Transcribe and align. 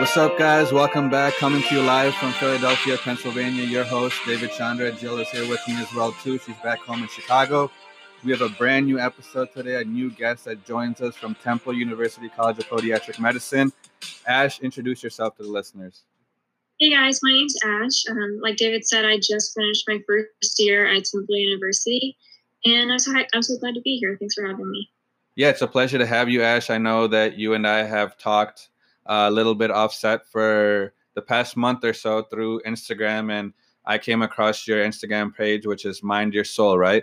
What's 0.00 0.16
up, 0.16 0.38
guys? 0.38 0.72
Welcome 0.72 1.10
back. 1.10 1.34
Coming 1.34 1.62
to 1.62 1.74
you 1.74 1.82
live 1.82 2.14
from 2.14 2.32
Philadelphia, 2.32 2.96
Pennsylvania. 2.96 3.64
Your 3.64 3.84
host, 3.84 4.18
David 4.24 4.50
Chandra. 4.50 4.90
Jill 4.92 5.18
is 5.18 5.28
here 5.28 5.46
with 5.46 5.60
me 5.68 5.74
as 5.74 5.92
well, 5.92 6.12
too. 6.22 6.38
She's 6.38 6.56
back 6.64 6.78
home 6.78 7.02
in 7.02 7.08
Chicago. 7.08 7.70
We 8.24 8.30
have 8.30 8.40
a 8.40 8.48
brand 8.48 8.86
new 8.86 8.98
episode 8.98 9.52
today, 9.52 9.78
a 9.78 9.84
new 9.84 10.10
guest 10.10 10.46
that 10.46 10.64
joins 10.64 11.02
us 11.02 11.16
from 11.16 11.34
Temple 11.44 11.74
University 11.74 12.30
College 12.30 12.60
of 12.60 12.66
Podiatric 12.68 13.20
Medicine. 13.20 13.74
Ash, 14.26 14.58
introduce 14.60 15.02
yourself 15.02 15.36
to 15.36 15.42
the 15.42 15.50
listeners. 15.50 16.04
Hey 16.78 16.92
guys, 16.92 17.20
my 17.22 17.32
name's 17.32 17.56
Ash. 17.62 18.06
Um, 18.08 18.40
like 18.42 18.56
David 18.56 18.86
said, 18.86 19.04
I 19.04 19.18
just 19.18 19.54
finished 19.54 19.84
my 19.86 19.98
first 20.06 20.54
year 20.58 20.86
at 20.86 21.04
Temple 21.04 21.36
University, 21.36 22.16
and 22.64 22.90
I'm 22.90 22.98
so, 22.98 23.12
I'm 23.34 23.42
so 23.42 23.58
glad 23.58 23.74
to 23.74 23.82
be 23.82 23.98
here. 23.98 24.16
Thanks 24.18 24.34
for 24.34 24.46
having 24.46 24.70
me. 24.70 24.88
Yeah, 25.36 25.50
it's 25.50 25.60
a 25.60 25.68
pleasure 25.68 25.98
to 25.98 26.06
have 26.06 26.30
you, 26.30 26.42
Ash. 26.42 26.70
I 26.70 26.78
know 26.78 27.06
that 27.08 27.36
you 27.36 27.52
and 27.52 27.66
I 27.66 27.82
have 27.84 28.16
talked 28.16 28.70
a 29.10 29.30
little 29.30 29.54
bit 29.54 29.70
offset 29.70 30.26
for 30.26 30.94
the 31.14 31.22
past 31.22 31.56
month 31.56 31.84
or 31.84 31.92
so 31.92 32.22
through 32.22 32.62
Instagram, 32.62 33.32
and 33.32 33.52
I 33.84 33.98
came 33.98 34.22
across 34.22 34.66
your 34.66 34.84
Instagram 34.84 35.34
page, 35.34 35.66
which 35.66 35.84
is 35.84 36.02
Mind 36.02 36.32
Your 36.32 36.44
Sole, 36.44 36.78
right? 36.78 37.02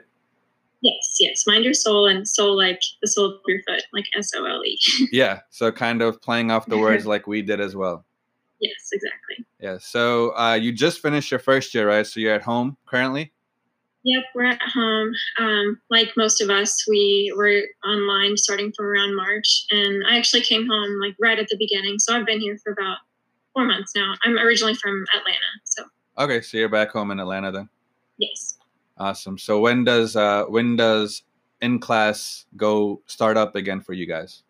Yes, 0.82 1.18
yes. 1.20 1.44
Mind 1.48 1.66
your 1.66 1.74
sole 1.74 2.06
and 2.06 2.28
soul 2.28 2.56
like 2.56 2.80
the 3.02 3.08
sole 3.08 3.32
of 3.32 3.42
your 3.48 3.62
foot, 3.68 3.82
like 3.94 4.06
S 4.16 4.32
O 4.36 4.46
L 4.46 4.64
E. 4.64 4.80
yeah. 5.12 5.40
So 5.50 5.72
kind 5.72 6.02
of 6.02 6.22
playing 6.22 6.52
off 6.52 6.66
the 6.68 6.78
words 6.86 7.06
like 7.06 7.28
we 7.28 7.42
did 7.42 7.60
as 7.60 7.76
well. 7.76 8.06
Yes, 8.60 8.90
exactly. 8.94 9.46
Yeah. 9.60 9.78
So 9.80 10.36
uh, 10.38 10.54
you 10.54 10.72
just 10.72 11.02
finished 11.02 11.32
your 11.32 11.40
first 11.40 11.74
year, 11.74 11.88
right? 11.88 12.06
So 12.06 12.20
you're 12.20 12.34
at 12.34 12.44
home 12.44 12.78
currently? 12.86 13.34
Yep, 14.04 14.24
we're 14.36 14.46
at 14.46 14.62
home. 14.62 15.12
Um, 15.38 15.82
like 15.90 16.14
most 16.16 16.42
of 16.42 16.50
us, 16.50 16.86
we 16.88 17.34
were 17.36 17.64
online 17.86 18.38
starting 18.38 18.72
from 18.76 18.86
around 18.86 19.16
March, 19.16 19.66
and 19.72 20.04
I 20.10 20.18
actually 20.18 20.44
came 20.44 20.68
home 20.68 21.00
like 21.02 21.16
right 21.20 21.38
at 21.38 21.48
the 21.50 21.58
beginning. 21.58 22.00
So 22.00 22.16
I've 22.16 22.26
been 22.26 22.40
here 22.40 22.58
for 22.64 22.72
about 22.72 22.98
four 23.54 23.66
months 23.66 23.94
now. 23.96 24.14
I'm 24.24 24.38
originally 24.38 24.76
from 24.76 25.04
Atlanta, 25.16 25.40
so. 25.64 25.84
Okay, 26.20 26.42
so 26.42 26.58
you're 26.58 26.70
back 26.70 26.92
home 26.92 27.12
in 27.12 27.20
Atlanta 27.20 27.52
then. 27.52 27.70
Yes. 28.18 28.58
Awesome. 28.98 29.38
So 29.38 29.60
when 29.60 29.84
does 29.84 30.16
uh, 30.16 30.46
when 30.46 30.76
does 30.76 31.24
in 31.62 31.80
class 31.80 32.46
go 32.56 33.02
start 33.06 33.38
up 33.38 33.56
again 33.56 33.82
for 33.82 33.94
you 33.94 34.06
guys? 34.06 34.44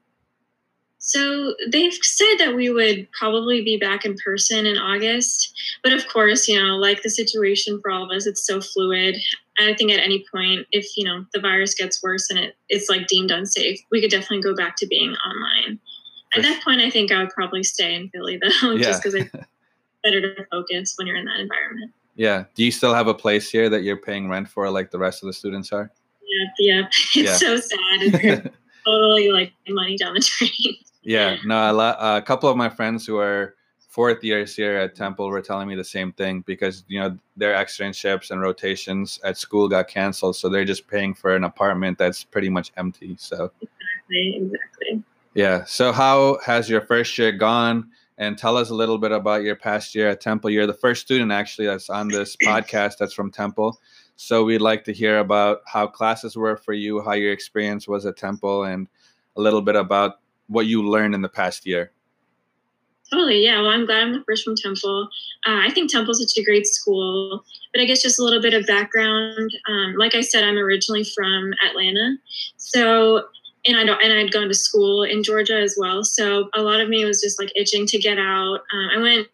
So 1.00 1.54
they've 1.72 1.94
said 1.94 2.36
that 2.40 2.56
we 2.56 2.70
would 2.70 3.08
probably 3.12 3.64
be 3.64 3.78
back 3.78 4.04
in 4.04 4.16
person 4.16 4.66
in 4.66 4.78
August. 4.78 5.54
But 5.84 5.94
of 5.94 6.08
course, 6.08 6.48
you 6.48 6.60
know, 6.60 6.76
like 6.76 7.04
the 7.04 7.10
situation 7.10 7.80
for 7.82 7.92
all 7.92 8.04
of 8.04 8.12
us, 8.16 8.26
it's 8.26 8.46
so 8.46 8.60
fluid. 8.60 9.16
I 9.60 9.74
think 9.74 9.92
at 9.92 10.00
any 10.00 10.26
point, 10.32 10.68
if, 10.72 10.86
you 10.98 11.06
know, 11.06 11.26
the 11.34 11.40
virus 11.40 11.74
gets 11.74 12.02
worse 12.02 12.30
and 12.30 12.40
it, 12.40 12.56
it's 12.70 12.90
like 12.90 13.08
deemed 13.08 13.32
unsafe, 13.32 13.80
we 13.92 14.02
could 14.02 14.12
definitely 14.12 14.42
go 14.42 14.56
back 14.56 14.76
to 14.78 14.88
being 14.88 15.16
online. 15.16 15.80
At 16.36 16.42
that 16.44 16.64
point, 16.64 16.82
I 16.82 16.90
think 16.90 17.12
I 17.12 17.20
would 17.20 17.30
probably 17.30 17.64
stay 17.64 17.96
in 17.96 18.10
Philly 18.10 18.40
though, 18.42 18.72
yeah. 18.74 18.84
just 18.84 19.02
because 19.02 19.14
it's 19.16 19.32
better 20.04 20.22
to 20.22 20.46
focus 20.52 20.96
when 20.98 21.08
you're 21.08 21.16
in 21.16 21.26
that 21.26 21.40
environment. 21.40 21.94
Yeah. 22.16 22.46
Do 22.56 22.66
you 22.66 22.72
still 22.72 22.94
have 22.94 23.08
a 23.08 23.14
place 23.14 23.50
here 23.50 23.70
that 23.70 23.84
you're 23.84 23.98
paying 23.98 24.30
rent 24.30 24.50
for 24.50 24.70
like 24.70 24.92
the 24.92 25.00
rest 25.00 25.24
of 25.24 25.28
the 25.28 25.34
students 25.34 25.72
are? 25.72 25.92
Yeah. 26.22 26.48
Yeah. 26.60 26.88
It's 27.16 27.16
yeah. 27.16 27.36
so 27.36 27.58
sad. 27.58 28.52
totally 28.86 29.30
like 29.30 29.54
money 29.70 29.98
down 29.98 30.14
the 30.16 30.20
drain. 30.20 30.76
Yeah, 31.08 31.38
no, 31.46 31.72
a, 31.72 31.74
lot, 31.74 31.98
a 32.00 32.22
couple 32.22 32.50
of 32.50 32.58
my 32.58 32.68
friends 32.68 33.06
who 33.06 33.18
are 33.18 33.56
fourth 33.88 34.22
years 34.26 34.54
here 34.54 34.76
at 34.76 34.94
Temple 34.94 35.30
were 35.30 35.42
telling 35.42 35.66
me 35.66 35.74
the 35.74 35.84
same 35.84 36.12
thing 36.12 36.44
because 36.46 36.84
you 36.90 37.00
know 37.00 37.18
their 37.38 37.54
externships 37.54 38.30
and 38.30 38.42
rotations 38.42 39.18
at 39.24 39.38
school 39.38 39.70
got 39.70 39.88
canceled, 39.88 40.36
so 40.36 40.50
they're 40.50 40.66
just 40.66 40.86
paying 40.90 41.14
for 41.14 41.34
an 41.34 41.46
apartment 41.46 41.98
that's 41.98 42.26
pretty 42.26 42.50
much 42.50 42.74
empty. 42.76 43.16
So 43.18 43.50
exactly, 43.62 44.36
exactly. 44.36 45.04
Yeah. 45.34 45.64
So 45.64 45.94
how 45.94 46.40
has 46.46 46.70
your 46.70 46.82
first 46.82 47.18
year 47.18 47.32
gone? 47.32 47.90
And 48.18 48.38
tell 48.38 48.58
us 48.58 48.70
a 48.70 48.76
little 48.76 48.98
bit 48.98 49.14
about 49.14 49.44
your 49.44 49.56
past 49.56 49.96
year 49.96 50.10
at 50.10 50.20
Temple. 50.20 50.50
You're 50.50 50.68
the 50.68 50.74
first 50.74 51.04
student 51.04 51.32
actually 51.32 51.68
that's 51.68 51.90
on 51.90 52.10
this 52.10 52.36
podcast 52.44 52.98
that's 52.98 53.14
from 53.14 53.32
Temple. 53.32 53.80
So 54.18 54.44
we'd 54.44 54.58
like 54.58 54.84
to 54.86 54.92
hear 54.92 55.20
about 55.20 55.62
how 55.68 55.88
classes 55.88 56.36
were 56.36 56.58
for 56.58 56.74
you, 56.74 57.02
how 57.02 57.14
your 57.14 57.32
experience 57.32 57.88
was 57.88 58.06
at 58.06 58.18
Temple, 58.18 58.66
and 58.66 58.90
a 59.38 59.42
little 59.42 59.62
bit 59.62 59.78
about 59.78 60.20
what 60.48 60.66
you 60.66 60.88
learned 60.88 61.16
in 61.16 61.22
the 61.22 61.30
past 61.30 61.66
year. 61.66 61.92
Totally, 63.12 63.44
yeah. 63.44 63.62
Well, 63.62 63.72
I'm 63.72 63.86
glad 63.86 64.04
I'm 64.04 64.14
the 64.14 64.24
first 64.28 64.44
from 64.44 64.56
Temple. 64.56 65.08
Uh, 65.46 65.62
I 65.64 65.70
think 65.72 65.90
Temple's 65.90 66.20
such 66.20 66.38
a 66.38 66.44
great 66.44 66.68
school, 66.68 67.44
but 67.74 67.82
I 67.82 67.86
guess 67.86 68.02
just 68.02 68.20
a 68.20 68.24
little 68.24 68.42
bit 68.42 68.54
of 68.54 68.66
background. 68.66 69.50
Um, 69.70 69.96
like 69.98 70.14
I 70.14 70.22
said, 70.22 70.44
I'm 70.44 70.58
originally 70.58 71.06
from 71.06 71.54
Atlanta, 71.66 72.18
so 72.58 73.28
and 73.66 73.78
I 73.78 73.86
don't, 73.86 74.02
and 74.04 74.12
I'd 74.12 74.32
gone 74.32 74.50
to 74.50 74.54
school 74.54 75.04
in 75.04 75.24
Georgia 75.24 75.58
as 75.58 75.76
well. 75.78 76.04
So 76.04 76.50
a 76.54 76.62
lot 76.62 76.82
of 76.82 76.90
me 76.90 77.06
was 77.06 77.22
just 77.22 77.40
like 77.40 77.52
itching 77.56 77.86
to 77.88 77.98
get 77.98 78.18
out. 78.18 78.60
Um, 78.74 78.90
I 78.96 78.98
went 79.02 79.28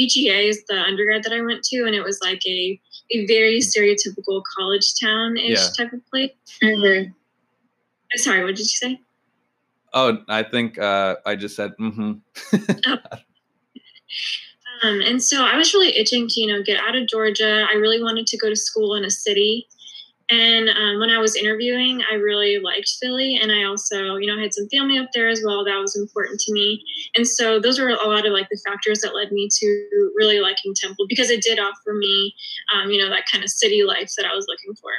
UGA 0.00 0.48
is 0.48 0.64
the 0.68 0.80
undergrad 0.80 1.22
that 1.22 1.32
I 1.32 1.40
went 1.40 1.62
to, 1.64 1.84
and 1.84 1.94
it 1.94 2.02
was 2.02 2.20
like 2.20 2.44
a 2.46 2.80
a 3.12 3.26
very 3.26 3.60
stereotypical 3.60 4.42
college 4.56 4.94
town 5.00 5.36
ish 5.36 5.58
yeah. 5.58 5.68
type 5.76 5.92
of 5.92 6.04
place. 6.06 6.32
Mm-hmm. 6.62 7.12
Sorry, 8.16 8.44
what 8.44 8.56
did 8.56 8.60
you 8.60 8.64
say? 8.66 9.00
Oh, 9.92 10.18
I 10.28 10.42
think 10.42 10.78
uh, 10.78 11.16
I 11.26 11.36
just 11.36 11.56
said 11.56 11.72
mm-hmm. 11.80 12.12
oh. 12.86 12.92
um, 14.82 15.00
and 15.00 15.22
so 15.22 15.44
I 15.44 15.56
was 15.56 15.74
really 15.74 15.96
itching 15.96 16.28
to, 16.28 16.40
you 16.40 16.46
know, 16.46 16.62
get 16.62 16.80
out 16.80 16.96
of 16.96 17.08
Georgia. 17.08 17.66
I 17.68 17.74
really 17.74 18.02
wanted 18.02 18.26
to 18.28 18.38
go 18.38 18.48
to 18.48 18.56
school 18.56 18.94
in 18.94 19.04
a 19.04 19.10
city. 19.10 19.66
And 20.30 20.68
um, 20.68 21.00
when 21.00 21.10
I 21.10 21.18
was 21.18 21.34
interviewing, 21.34 22.02
I 22.08 22.14
really 22.14 22.60
liked 22.60 22.88
Philly. 23.00 23.36
And 23.42 23.50
I 23.50 23.64
also, 23.64 24.14
you 24.14 24.28
know, 24.28 24.40
had 24.40 24.54
some 24.54 24.68
family 24.68 24.96
up 24.96 25.08
there 25.12 25.28
as 25.28 25.42
well. 25.44 25.64
That 25.64 25.78
was 25.78 25.96
important 25.96 26.38
to 26.40 26.52
me. 26.52 26.84
And 27.16 27.26
so 27.26 27.58
those 27.58 27.80
were 27.80 27.88
a 27.88 28.06
lot 28.06 28.26
of 28.26 28.32
like 28.32 28.46
the 28.48 28.60
factors 28.64 29.00
that 29.00 29.12
led 29.12 29.32
me 29.32 29.48
to 29.50 30.10
really 30.14 30.38
liking 30.38 30.72
Temple 30.76 31.06
because 31.08 31.30
it 31.30 31.42
did 31.42 31.58
offer 31.58 31.94
me, 31.94 32.32
um, 32.72 32.92
you 32.92 33.02
know, 33.02 33.10
that 33.10 33.24
kind 33.30 33.42
of 33.42 33.50
city 33.50 33.82
life 33.82 34.12
that 34.16 34.24
I 34.24 34.36
was 34.36 34.46
looking 34.48 34.74
for. 34.76 34.92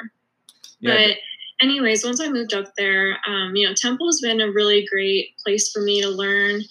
Yeah. 0.81 0.95
But 0.95 1.17
anyways, 1.61 2.03
once 2.03 2.19
I 2.19 2.29
moved 2.29 2.53
up 2.53 2.73
there, 2.77 3.17
um, 3.27 3.55
you 3.55 3.67
know, 3.67 3.73
Temple 3.73 4.07
has 4.07 4.21
been 4.21 4.41
a 4.41 4.51
really 4.51 4.85
great 4.91 5.37
place 5.43 5.71
for 5.71 5.81
me 5.81 6.01
to 6.01 6.09
learn 6.09 6.61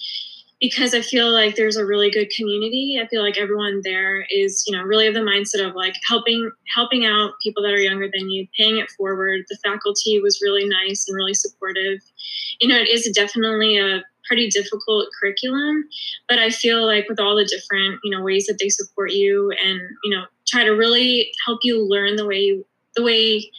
because 0.61 0.93
I 0.93 1.01
feel 1.01 1.31
like 1.33 1.57
there's 1.57 1.77
a 1.77 1.87
really 1.87 2.11
good 2.11 2.31
community. 2.37 3.01
I 3.03 3.07
feel 3.09 3.23
like 3.23 3.39
everyone 3.39 3.81
there 3.83 4.27
is, 4.31 4.63
you 4.67 4.77
know, 4.77 4.83
really 4.85 5.07
of 5.07 5.15
the 5.15 5.21
mindset 5.21 5.67
of 5.67 5.75
like 5.75 5.95
helping 6.07 6.51
helping 6.75 7.07
out 7.07 7.33
people 7.43 7.63
that 7.63 7.73
are 7.73 7.79
younger 7.79 8.09
than 8.13 8.31
you, 8.31 8.47
paying 8.59 8.77
it 8.77 8.91
forward. 8.91 9.41
The 9.49 9.59
faculty 9.65 10.21
was 10.21 10.41
really 10.43 10.69
nice 10.69 11.07
and 11.09 11.17
really 11.17 11.35
supportive. 11.35 12.01
You 12.61 12.69
know, 12.69 12.77
it 12.77 12.89
is 12.89 13.11
definitely 13.15 13.79
a 13.79 14.05
pretty 14.27 14.49
difficult 14.49 15.09
curriculum, 15.19 15.85
but 16.29 16.39
I 16.39 16.51
feel 16.51 16.87
like 16.87 17.09
with 17.09 17.19
all 17.19 17.35
the 17.35 17.47
different, 17.47 18.01
you 18.05 18.11
know, 18.11 18.23
ways 18.23 18.47
that 18.47 18.59
they 18.61 18.69
support 18.69 19.13
you 19.13 19.51
and, 19.65 19.81
you 20.05 20.15
know, 20.15 20.25
try 20.47 20.63
to 20.63 20.71
really 20.71 21.33
help 21.45 21.61
you 21.63 21.83
learn 21.83 22.17
the 22.17 22.27
way 22.27 22.39
you 22.39 22.67
the 22.97 23.03
way 23.03 23.51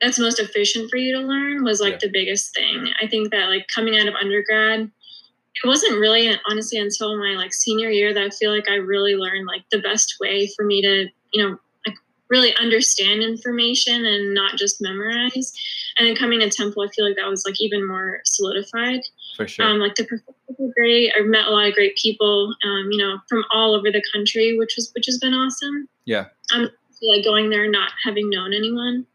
that's 0.00 0.18
most 0.18 0.38
efficient 0.38 0.90
for 0.90 0.96
you 0.96 1.16
to 1.16 1.26
learn 1.26 1.64
was 1.64 1.80
like 1.80 1.94
yeah. 1.94 1.98
the 2.02 2.10
biggest 2.10 2.54
thing. 2.54 2.88
I 3.02 3.06
think 3.06 3.30
that 3.30 3.48
like 3.48 3.66
coming 3.74 3.98
out 3.98 4.06
of 4.06 4.14
undergrad, 4.14 4.80
it 4.80 5.66
wasn't 5.66 5.98
really 5.98 6.30
honestly 6.48 6.78
until 6.78 7.18
my 7.18 7.34
like 7.36 7.52
senior 7.52 7.90
year 7.90 8.14
that 8.14 8.22
I 8.22 8.30
feel 8.30 8.54
like 8.54 8.68
I 8.68 8.76
really 8.76 9.16
learned 9.16 9.46
like 9.46 9.62
the 9.70 9.80
best 9.80 10.16
way 10.20 10.48
for 10.56 10.64
me 10.64 10.82
to, 10.82 11.08
you 11.32 11.42
know, 11.42 11.58
like 11.86 11.96
really 12.28 12.54
understand 12.56 13.22
information 13.22 14.04
and 14.04 14.34
not 14.34 14.56
just 14.56 14.80
memorize. 14.80 15.52
And 15.98 16.06
then 16.06 16.14
coming 16.14 16.40
to 16.40 16.48
Temple, 16.48 16.82
I 16.82 16.88
feel 16.94 17.04
like 17.04 17.16
that 17.16 17.28
was 17.28 17.44
like 17.44 17.60
even 17.60 17.86
more 17.86 18.20
solidified. 18.24 19.00
For 19.36 19.48
sure. 19.48 19.66
Um, 19.66 19.78
like 19.78 19.96
the 19.96 20.04
professors 20.04 20.34
were 20.58 20.72
great. 20.76 21.12
I've 21.18 21.26
met 21.26 21.46
a 21.46 21.50
lot 21.50 21.66
of 21.66 21.74
great 21.74 21.96
people, 21.96 22.54
um, 22.64 22.88
you 22.92 22.98
know, 22.98 23.18
from 23.28 23.44
all 23.52 23.74
over 23.74 23.90
the 23.90 24.02
country, 24.12 24.56
which 24.56 24.74
was 24.76 24.92
which 24.94 25.06
has 25.06 25.18
been 25.18 25.34
awesome. 25.34 25.88
Yeah. 26.04 26.26
I'm 26.52 26.68
like 27.02 27.24
going 27.24 27.50
there 27.50 27.68
not 27.68 27.90
having 28.04 28.30
known 28.30 28.54
anyone. 28.54 29.06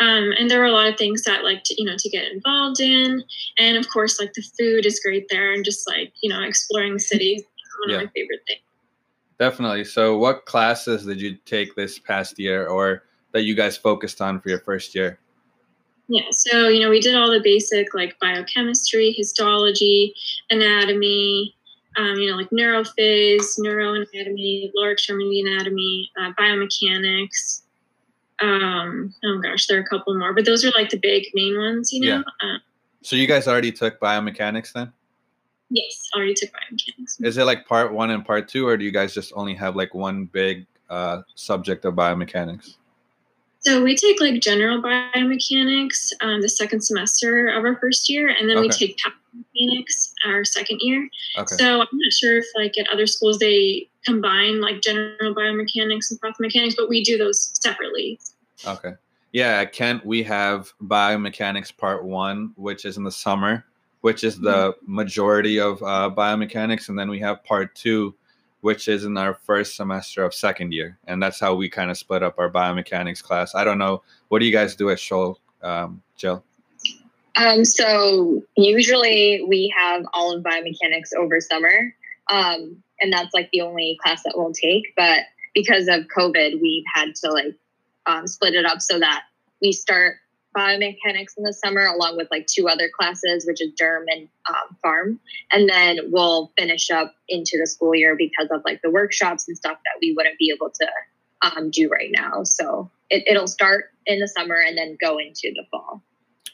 Um, 0.00 0.32
and 0.38 0.50
there 0.50 0.58
were 0.60 0.66
a 0.66 0.72
lot 0.72 0.88
of 0.88 0.96
things 0.96 1.22
that 1.24 1.44
like 1.44 1.62
to, 1.64 1.74
you 1.78 1.84
know 1.84 1.96
to 1.98 2.08
get 2.08 2.32
involved 2.32 2.80
in. 2.80 3.22
And 3.58 3.76
of 3.76 3.88
course 3.88 4.20
like 4.20 4.32
the 4.32 4.42
food 4.58 4.86
is 4.86 5.00
great 5.00 5.26
there 5.28 5.52
and 5.52 5.64
just 5.64 5.88
like 5.88 6.12
you 6.22 6.30
know 6.30 6.42
exploring 6.42 6.94
the 6.94 7.00
city 7.00 7.46
one 7.80 7.90
yeah. 7.90 7.96
of 7.96 8.02
my 8.04 8.10
favorite 8.14 8.40
things. 8.46 8.60
Definitely. 9.38 9.84
So 9.84 10.18
what 10.18 10.44
classes 10.44 11.06
did 11.06 11.20
you 11.20 11.36
take 11.46 11.74
this 11.74 11.98
past 11.98 12.38
year 12.38 12.66
or 12.66 13.04
that 13.32 13.44
you 13.44 13.54
guys 13.54 13.76
focused 13.76 14.20
on 14.20 14.40
for 14.40 14.50
your 14.50 14.60
first 14.60 14.94
year? 14.94 15.18
Yeah 16.08 16.22
so 16.30 16.68
you 16.68 16.80
know 16.80 16.90
we 16.90 17.00
did 17.00 17.14
all 17.14 17.30
the 17.30 17.40
basic 17.42 17.94
like 17.94 18.18
biochemistry 18.20 19.12
histology 19.12 20.14
anatomy 20.50 21.54
um, 21.96 22.16
you 22.16 22.30
know, 22.30 22.36
like 22.36 22.50
neurophys, 22.50 23.58
neuroanatomy, 23.58 24.70
lower 24.74 24.92
extremity 24.92 25.40
anatomy, 25.40 26.10
uh, 26.20 26.32
biomechanics, 26.38 27.62
um, 28.40 29.14
oh 29.24 29.38
gosh, 29.42 29.66
there 29.66 29.78
are 29.78 29.82
a 29.82 29.86
couple 29.86 30.16
more, 30.18 30.32
but 30.32 30.44
those 30.44 30.64
are 30.64 30.70
like 30.70 30.90
the 30.90 30.98
big 30.98 31.26
main 31.34 31.58
ones, 31.58 31.92
you 31.92 32.00
know. 32.00 32.24
Yeah. 32.42 32.48
Um, 32.48 32.60
so 33.02 33.16
you 33.16 33.26
guys 33.26 33.48
already 33.48 33.72
took 33.72 34.00
biomechanics 34.00 34.72
then? 34.72 34.92
Yes, 35.70 36.08
already 36.14 36.34
took 36.34 36.50
biomechanics. 36.50 37.24
Is 37.24 37.38
it 37.38 37.44
like 37.44 37.66
part 37.66 37.92
one 37.92 38.10
and 38.10 38.24
part 38.24 38.48
two, 38.48 38.66
or 38.66 38.76
do 38.76 38.84
you 38.84 38.90
guys 38.90 39.14
just 39.14 39.32
only 39.36 39.54
have 39.54 39.76
like 39.76 39.94
one 39.94 40.24
big 40.24 40.66
uh, 40.88 41.22
subject 41.34 41.84
of 41.84 41.94
biomechanics? 41.94 42.76
So 43.60 43.82
we 43.82 43.94
take 43.94 44.20
like 44.20 44.40
general 44.40 44.82
biomechanics 44.82 46.12
um, 46.22 46.40
the 46.40 46.48
second 46.48 46.80
semester 46.80 47.48
of 47.48 47.64
our 47.64 47.76
first 47.76 48.08
year, 48.08 48.28
and 48.28 48.48
then 48.48 48.56
okay. 48.56 48.66
we 48.66 48.68
take 48.70 48.96
biomechanics 48.98 50.12
our 50.26 50.44
second 50.44 50.78
year. 50.80 51.08
Okay. 51.36 51.56
So 51.56 51.80
I'm 51.80 51.88
not 51.92 52.12
sure 52.12 52.38
if 52.38 52.46
like 52.56 52.78
at 52.78 52.88
other 52.88 53.06
schools 53.06 53.38
they 53.38 53.89
combine 54.04 54.60
like 54.60 54.80
general 54.80 55.34
biomechanics 55.34 56.10
and 56.10 56.20
process 56.20 56.40
mechanics, 56.40 56.74
but 56.76 56.88
we 56.88 57.02
do 57.04 57.18
those 57.18 57.50
separately. 57.60 58.18
Okay. 58.66 58.92
Yeah, 59.32 59.60
at 59.60 59.72
Kent 59.72 60.04
we 60.04 60.22
have 60.24 60.72
biomechanics 60.82 61.76
part 61.76 62.04
one, 62.04 62.52
which 62.56 62.84
is 62.84 62.96
in 62.96 63.04
the 63.04 63.12
summer, 63.12 63.64
which 64.00 64.24
is 64.24 64.40
the 64.40 64.74
majority 64.86 65.60
of 65.60 65.82
uh, 65.82 66.10
biomechanics, 66.14 66.88
and 66.88 66.98
then 66.98 67.08
we 67.08 67.20
have 67.20 67.44
part 67.44 67.74
two, 67.74 68.14
which 68.62 68.88
is 68.88 69.04
in 69.04 69.16
our 69.16 69.34
first 69.34 69.76
semester 69.76 70.24
of 70.24 70.34
second 70.34 70.72
year, 70.72 70.98
and 71.06 71.22
that's 71.22 71.38
how 71.38 71.54
we 71.54 71.68
kind 71.68 71.90
of 71.90 71.98
split 71.98 72.22
up 72.22 72.38
our 72.38 72.50
biomechanics 72.50 73.22
class. 73.22 73.54
I 73.54 73.62
don't 73.62 73.78
know, 73.78 74.02
what 74.28 74.40
do 74.40 74.46
you 74.46 74.52
guys 74.52 74.74
do 74.74 74.90
at 74.90 74.98
Scholl, 74.98 75.36
um, 75.62 76.02
Jill? 76.16 76.42
Um, 77.36 77.64
so 77.64 78.42
usually 78.56 79.44
we 79.48 79.72
have 79.78 80.04
all 80.12 80.36
of 80.36 80.42
biomechanics 80.42 81.14
over 81.16 81.40
summer, 81.40 81.94
um, 82.30 82.82
and 83.00 83.12
that's 83.12 83.34
like 83.34 83.50
the 83.52 83.60
only 83.62 83.98
class 84.02 84.22
that 84.24 84.34
we'll 84.36 84.52
take. 84.52 84.92
But 84.96 85.20
because 85.54 85.88
of 85.88 86.04
COVID, 86.16 86.60
we've 86.60 86.84
had 86.94 87.14
to 87.16 87.30
like 87.30 87.54
um, 88.06 88.26
split 88.26 88.54
it 88.54 88.64
up 88.64 88.80
so 88.80 88.98
that 88.98 89.22
we 89.60 89.72
start 89.72 90.16
biomechanics 90.56 91.36
in 91.38 91.44
the 91.44 91.52
summer 91.52 91.86
along 91.86 92.16
with 92.16 92.26
like 92.30 92.46
two 92.46 92.68
other 92.68 92.88
classes, 92.98 93.44
which 93.46 93.60
is 93.62 93.70
derm 93.80 94.04
and 94.08 94.28
um, 94.48 94.76
pharm, 94.84 95.18
and 95.52 95.68
then 95.68 95.98
we'll 96.10 96.50
finish 96.58 96.90
up 96.90 97.14
into 97.28 97.56
the 97.60 97.66
school 97.66 97.94
year 97.94 98.16
because 98.16 98.48
of 98.50 98.60
like 98.64 98.80
the 98.82 98.90
workshops 98.90 99.46
and 99.46 99.56
stuff 99.56 99.78
that 99.84 99.98
we 100.00 100.12
wouldn't 100.16 100.38
be 100.38 100.52
able 100.54 100.70
to 100.70 100.86
um, 101.42 101.70
do 101.70 101.88
right 101.88 102.10
now. 102.10 102.42
So 102.42 102.90
it, 103.10 103.22
it'll 103.28 103.46
start 103.46 103.86
in 104.06 104.18
the 104.18 104.26
summer 104.28 104.56
and 104.56 104.76
then 104.76 104.96
go 105.00 105.18
into 105.18 105.52
the 105.54 105.62
fall. 105.70 106.02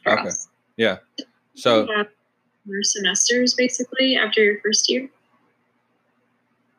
for 0.02 0.18
Okay. 0.18 0.28
us. 0.28 0.48
Yeah. 0.76 0.98
So 1.54 1.86
You 1.86 1.96
have 1.96 2.08
your 2.66 2.82
semesters 2.82 3.54
basically 3.54 4.16
after 4.16 4.44
your 4.44 4.60
first 4.60 4.90
year. 4.90 5.08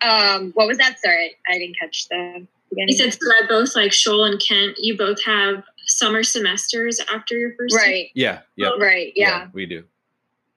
Um, 0.02 0.52
what 0.54 0.68
was 0.68 0.78
that? 0.78 1.00
Sorry, 1.00 1.36
I 1.50 1.58
didn't 1.58 1.78
catch 1.80 2.08
the 2.10 2.48
beginning. 2.70 2.90
You 2.90 2.98
said 2.98 3.14
so 3.14 3.20
that 3.28 3.50
both 3.50 3.76
like 3.76 3.92
Scholl 3.92 4.30
and 4.30 4.42
Kent, 4.42 4.78
you 4.78 4.98
both 4.98 5.24
have 5.26 5.64
summer 5.86 6.24
semesters 6.24 7.00
after 7.14 7.36
your 7.38 7.54
first 7.58 7.74
year. 7.74 7.82
right, 7.82 8.08
yeah, 8.14 8.40
yeah, 8.56 8.70
right, 8.80 9.14
yeah. 9.16 9.48
we 9.54 9.66
do. 9.66 9.84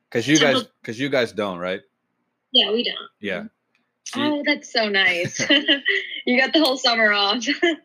Because 0.09 0.27
you 0.27 0.37
Temple- 0.37 0.63
guys, 0.63 0.71
because 0.83 1.01
you 1.01 1.09
guys 1.09 1.33
don't, 1.33 1.59
right? 1.59 1.81
Yeah, 2.53 2.73
we 2.73 2.85
don't. 2.85 2.97
Yeah. 3.21 3.45
See- 4.07 4.21
Oh, 4.21 4.43
that's 4.45 4.73
so 4.73 4.89
nice. 4.89 5.39
you 6.27 6.41
got 6.41 6.53
the 6.53 6.59
whole 6.59 6.77
summer 6.77 7.13
off. 7.13 7.47
I'm 7.63 7.77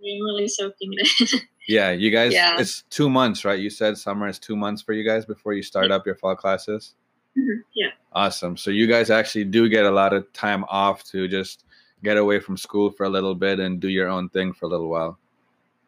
really 0.00 0.48
soaking 0.48 0.92
it. 0.92 1.42
Yeah, 1.68 1.90
you 1.90 2.10
guys. 2.10 2.32
Yeah. 2.32 2.60
It's 2.60 2.82
two 2.90 3.10
months, 3.10 3.44
right? 3.44 3.58
You 3.58 3.70
said 3.70 3.98
summer 3.98 4.28
is 4.28 4.38
two 4.38 4.56
months 4.56 4.82
for 4.82 4.92
you 4.92 5.04
guys 5.04 5.26
before 5.26 5.52
you 5.52 5.62
start 5.62 5.90
up 5.90 6.06
your 6.06 6.14
fall 6.14 6.36
classes. 6.36 6.94
Mhm, 7.36 7.62
yeah. 7.74 7.90
Awesome. 8.12 8.56
So 8.56 8.70
you 8.70 8.86
guys 8.86 9.10
actually 9.10 9.44
do 9.44 9.68
get 9.68 9.84
a 9.84 9.90
lot 9.90 10.12
of 10.12 10.30
time 10.32 10.64
off 10.68 11.04
to 11.10 11.28
just 11.28 11.64
get 12.02 12.16
away 12.16 12.40
from 12.40 12.56
school 12.56 12.90
for 12.90 13.04
a 13.04 13.08
little 13.10 13.34
bit 13.34 13.58
and 13.60 13.80
do 13.80 13.88
your 13.88 14.08
own 14.08 14.28
thing 14.30 14.52
for 14.52 14.66
a 14.66 14.68
little 14.68 14.88
while. 14.88 15.18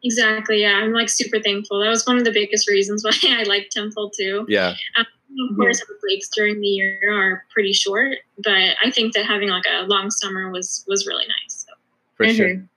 Exactly. 0.04 0.62
Yeah, 0.62 0.74
I'm 0.74 0.92
like 0.92 1.08
super 1.08 1.40
thankful. 1.40 1.80
That 1.80 1.88
was 1.88 2.06
one 2.06 2.18
of 2.18 2.24
the 2.24 2.30
biggest 2.32 2.68
reasons 2.68 3.02
why 3.04 3.12
I 3.24 3.42
like 3.44 3.70
Temple 3.70 4.10
too. 4.10 4.44
Yeah. 4.48 4.74
Of 4.96 5.56
course, 5.56 5.80
our 5.82 5.96
breaks 6.00 6.28
during 6.30 6.60
the 6.60 6.66
year 6.66 7.00
are 7.12 7.44
pretty 7.52 7.72
short, 7.72 8.16
but 8.42 8.52
I 8.82 8.90
think 8.90 9.14
that 9.14 9.24
having 9.26 9.50
like 9.50 9.64
a 9.70 9.82
long 9.82 10.10
summer 10.10 10.50
was 10.50 10.84
was 10.88 11.06
really 11.06 11.26
nice. 11.26 11.66
So. 11.66 11.74
For 12.14 12.28
sure. 12.28 12.48
Mhm. 12.54 12.68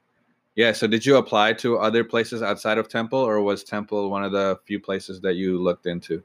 Yeah. 0.55 0.71
So 0.73 0.85
did 0.87 1.05
you 1.05 1.15
apply 1.17 1.53
to 1.53 1.77
other 1.77 2.03
places 2.03 2.41
outside 2.41 2.77
of 2.77 2.89
Temple, 2.89 3.19
or 3.19 3.41
was 3.41 3.63
Temple 3.63 4.09
one 4.09 4.23
of 4.23 4.31
the 4.31 4.59
few 4.65 4.79
places 4.79 5.21
that 5.21 5.35
you 5.35 5.57
looked 5.61 5.85
into? 5.85 6.23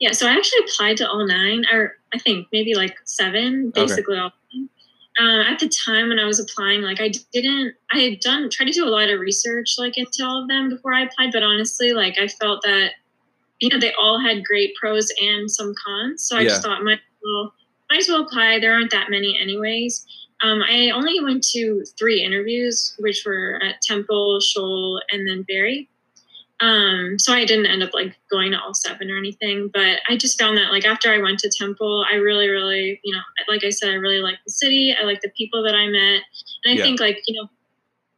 Yeah, 0.00 0.12
so 0.12 0.26
I 0.26 0.30
actually 0.30 0.64
applied 0.64 0.96
to 0.98 1.08
all 1.08 1.26
nine, 1.26 1.64
or 1.70 1.98
I 2.12 2.18
think 2.18 2.48
maybe 2.52 2.74
like 2.74 2.96
seven, 3.04 3.68
Okay. 3.68 3.82
basically 3.82 4.18
all. 4.18 4.32
Uh, 5.18 5.42
at 5.42 5.58
the 5.58 5.68
time 5.68 6.08
when 6.08 6.18
I 6.18 6.24
was 6.24 6.40
applying, 6.40 6.80
like 6.80 7.00
I 7.00 7.10
didn't, 7.32 7.74
I 7.92 7.98
had 7.98 8.20
done 8.20 8.48
tried 8.48 8.66
to 8.66 8.72
do 8.72 8.86
a 8.86 8.88
lot 8.88 9.10
of 9.10 9.20
research 9.20 9.74
like 9.76 9.98
into 9.98 10.24
all 10.24 10.42
of 10.42 10.48
them 10.48 10.70
before 10.70 10.94
I 10.94 11.02
applied, 11.02 11.32
but 11.32 11.42
honestly, 11.42 11.92
like 11.92 12.16
I 12.18 12.28
felt 12.28 12.62
that 12.62 12.92
you 13.60 13.68
know 13.68 13.78
they 13.78 13.92
all 14.00 14.18
had 14.18 14.42
great 14.44 14.74
pros 14.76 15.08
and 15.20 15.50
some 15.50 15.74
cons, 15.84 16.24
so 16.24 16.36
I 16.36 16.44
just 16.44 16.62
thought 16.62 16.82
might 16.82 16.94
as 16.94 17.20
well 17.22 17.52
might 17.90 17.98
as 17.98 18.08
well 18.08 18.22
apply. 18.22 18.60
There 18.60 18.72
aren't 18.72 18.92
that 18.92 19.10
many 19.10 19.38
anyways. 19.38 20.06
Um, 20.42 20.62
I 20.62 20.90
only 20.90 21.22
went 21.22 21.44
to 21.52 21.84
three 21.98 22.24
interviews, 22.24 22.94
which 22.98 23.24
were 23.26 23.60
at 23.62 23.82
Temple, 23.82 24.38
Scholl, 24.40 24.98
and 25.10 25.28
then 25.28 25.42
Barry. 25.42 25.90
Um, 26.60 27.18
so 27.18 27.32
I 27.32 27.46
didn't 27.46 27.66
end 27.66 27.82
up 27.82 27.94
like 27.94 28.16
going 28.30 28.52
to 28.52 28.60
all 28.60 28.74
seven 28.74 29.10
or 29.10 29.16
anything, 29.16 29.70
but 29.72 30.00
I 30.08 30.16
just 30.16 30.38
found 30.38 30.58
that 30.58 30.70
like 30.70 30.84
after 30.84 31.10
I 31.10 31.18
went 31.18 31.38
to 31.40 31.50
Temple, 31.50 32.04
I 32.10 32.16
really, 32.16 32.48
really, 32.48 33.00
you 33.02 33.14
know, 33.14 33.22
like 33.48 33.64
I 33.64 33.70
said, 33.70 33.90
I 33.90 33.94
really 33.94 34.20
like 34.20 34.36
the 34.44 34.52
city. 34.52 34.94
I 35.00 35.04
like 35.04 35.22
the 35.22 35.32
people 35.36 35.62
that 35.62 35.74
I 35.74 35.86
met, 35.88 36.22
and 36.64 36.74
I 36.74 36.76
Yeah. 36.76 36.82
think 36.82 37.00
like 37.00 37.22
you 37.26 37.40
know, 37.40 37.48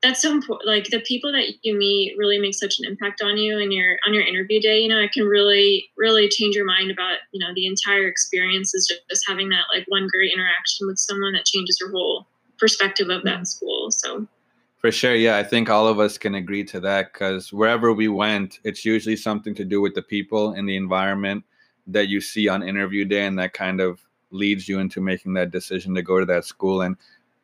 that's 0.03 0.21
so 0.21 0.33
important. 0.33 0.67
Like 0.67 0.91
the 0.91 0.99
people 1.01 1.31
that 1.31 1.47
you 1.63 1.79
meet 1.79 2.17
really 2.19 2.39
make 2.39 2.55
such 2.55 2.81
an 2.81 2.85
impact 2.87 3.23
on 3.23 3.37
you 3.37 3.59
and 3.61 3.73
your 3.73 3.99
on 4.07 4.13
your 4.13 4.25
interview 4.25 4.61
day. 4.61 4.81
You 4.81 4.89
know, 4.89 4.99
it 4.99 5.13
can 5.13 5.25
really, 5.25 5.91
really 5.97 6.29
change 6.29 6.57
your 6.57 6.65
mind 6.65 6.91
about 6.91 7.19
you 7.31 7.39
know 7.39 7.53
the 7.55 7.67
entire 7.67 8.09
experience. 8.09 8.75
Is 8.75 8.89
just, 8.89 9.03
just 9.09 9.25
having 9.29 9.51
that 9.51 9.67
like 9.73 9.85
one 9.87 10.09
great 10.13 10.33
interaction 10.33 10.89
with 10.89 10.99
someone 10.99 11.33
that 11.35 11.45
changes 11.45 11.79
your 11.81 11.91
whole 11.91 12.27
perspective 12.59 13.09
of 13.09 13.23
that 13.23 13.47
school. 13.47 13.91
So 13.93 14.27
For 14.83 14.91
sure, 14.91 15.15
yeah, 15.15 15.37
I 15.37 15.45
think 15.45 15.71
all 15.71 15.87
of 15.87 16.01
us 16.01 16.19
can 16.19 16.35
agree 16.35 16.65
to 16.65 16.81
that 16.81 17.13
because 17.13 17.53
wherever 17.53 17.93
we 17.93 18.09
went, 18.09 18.59
it's 18.65 18.85
usually 18.85 19.15
something 19.15 19.55
to 19.55 19.65
do 19.65 19.81
with 19.81 19.95
the 19.95 20.03
people 20.03 20.55
and 20.55 20.69
the 20.69 20.75
environment 20.75 21.45
that 21.87 22.09
you 22.09 22.21
see 22.21 22.49
on 22.49 22.65
interview 22.65 23.05
day, 23.05 23.25
and 23.25 23.39
that 23.39 23.53
kind 23.53 23.81
of 23.81 24.01
leads 24.33 24.69
you 24.69 24.81
into 24.81 25.01
making 25.01 25.35
that 25.35 25.53
decision 25.53 25.95
to 25.95 26.03
go 26.03 26.19
to 26.19 26.27
that 26.27 26.45
school. 26.45 26.83
And 26.83 26.97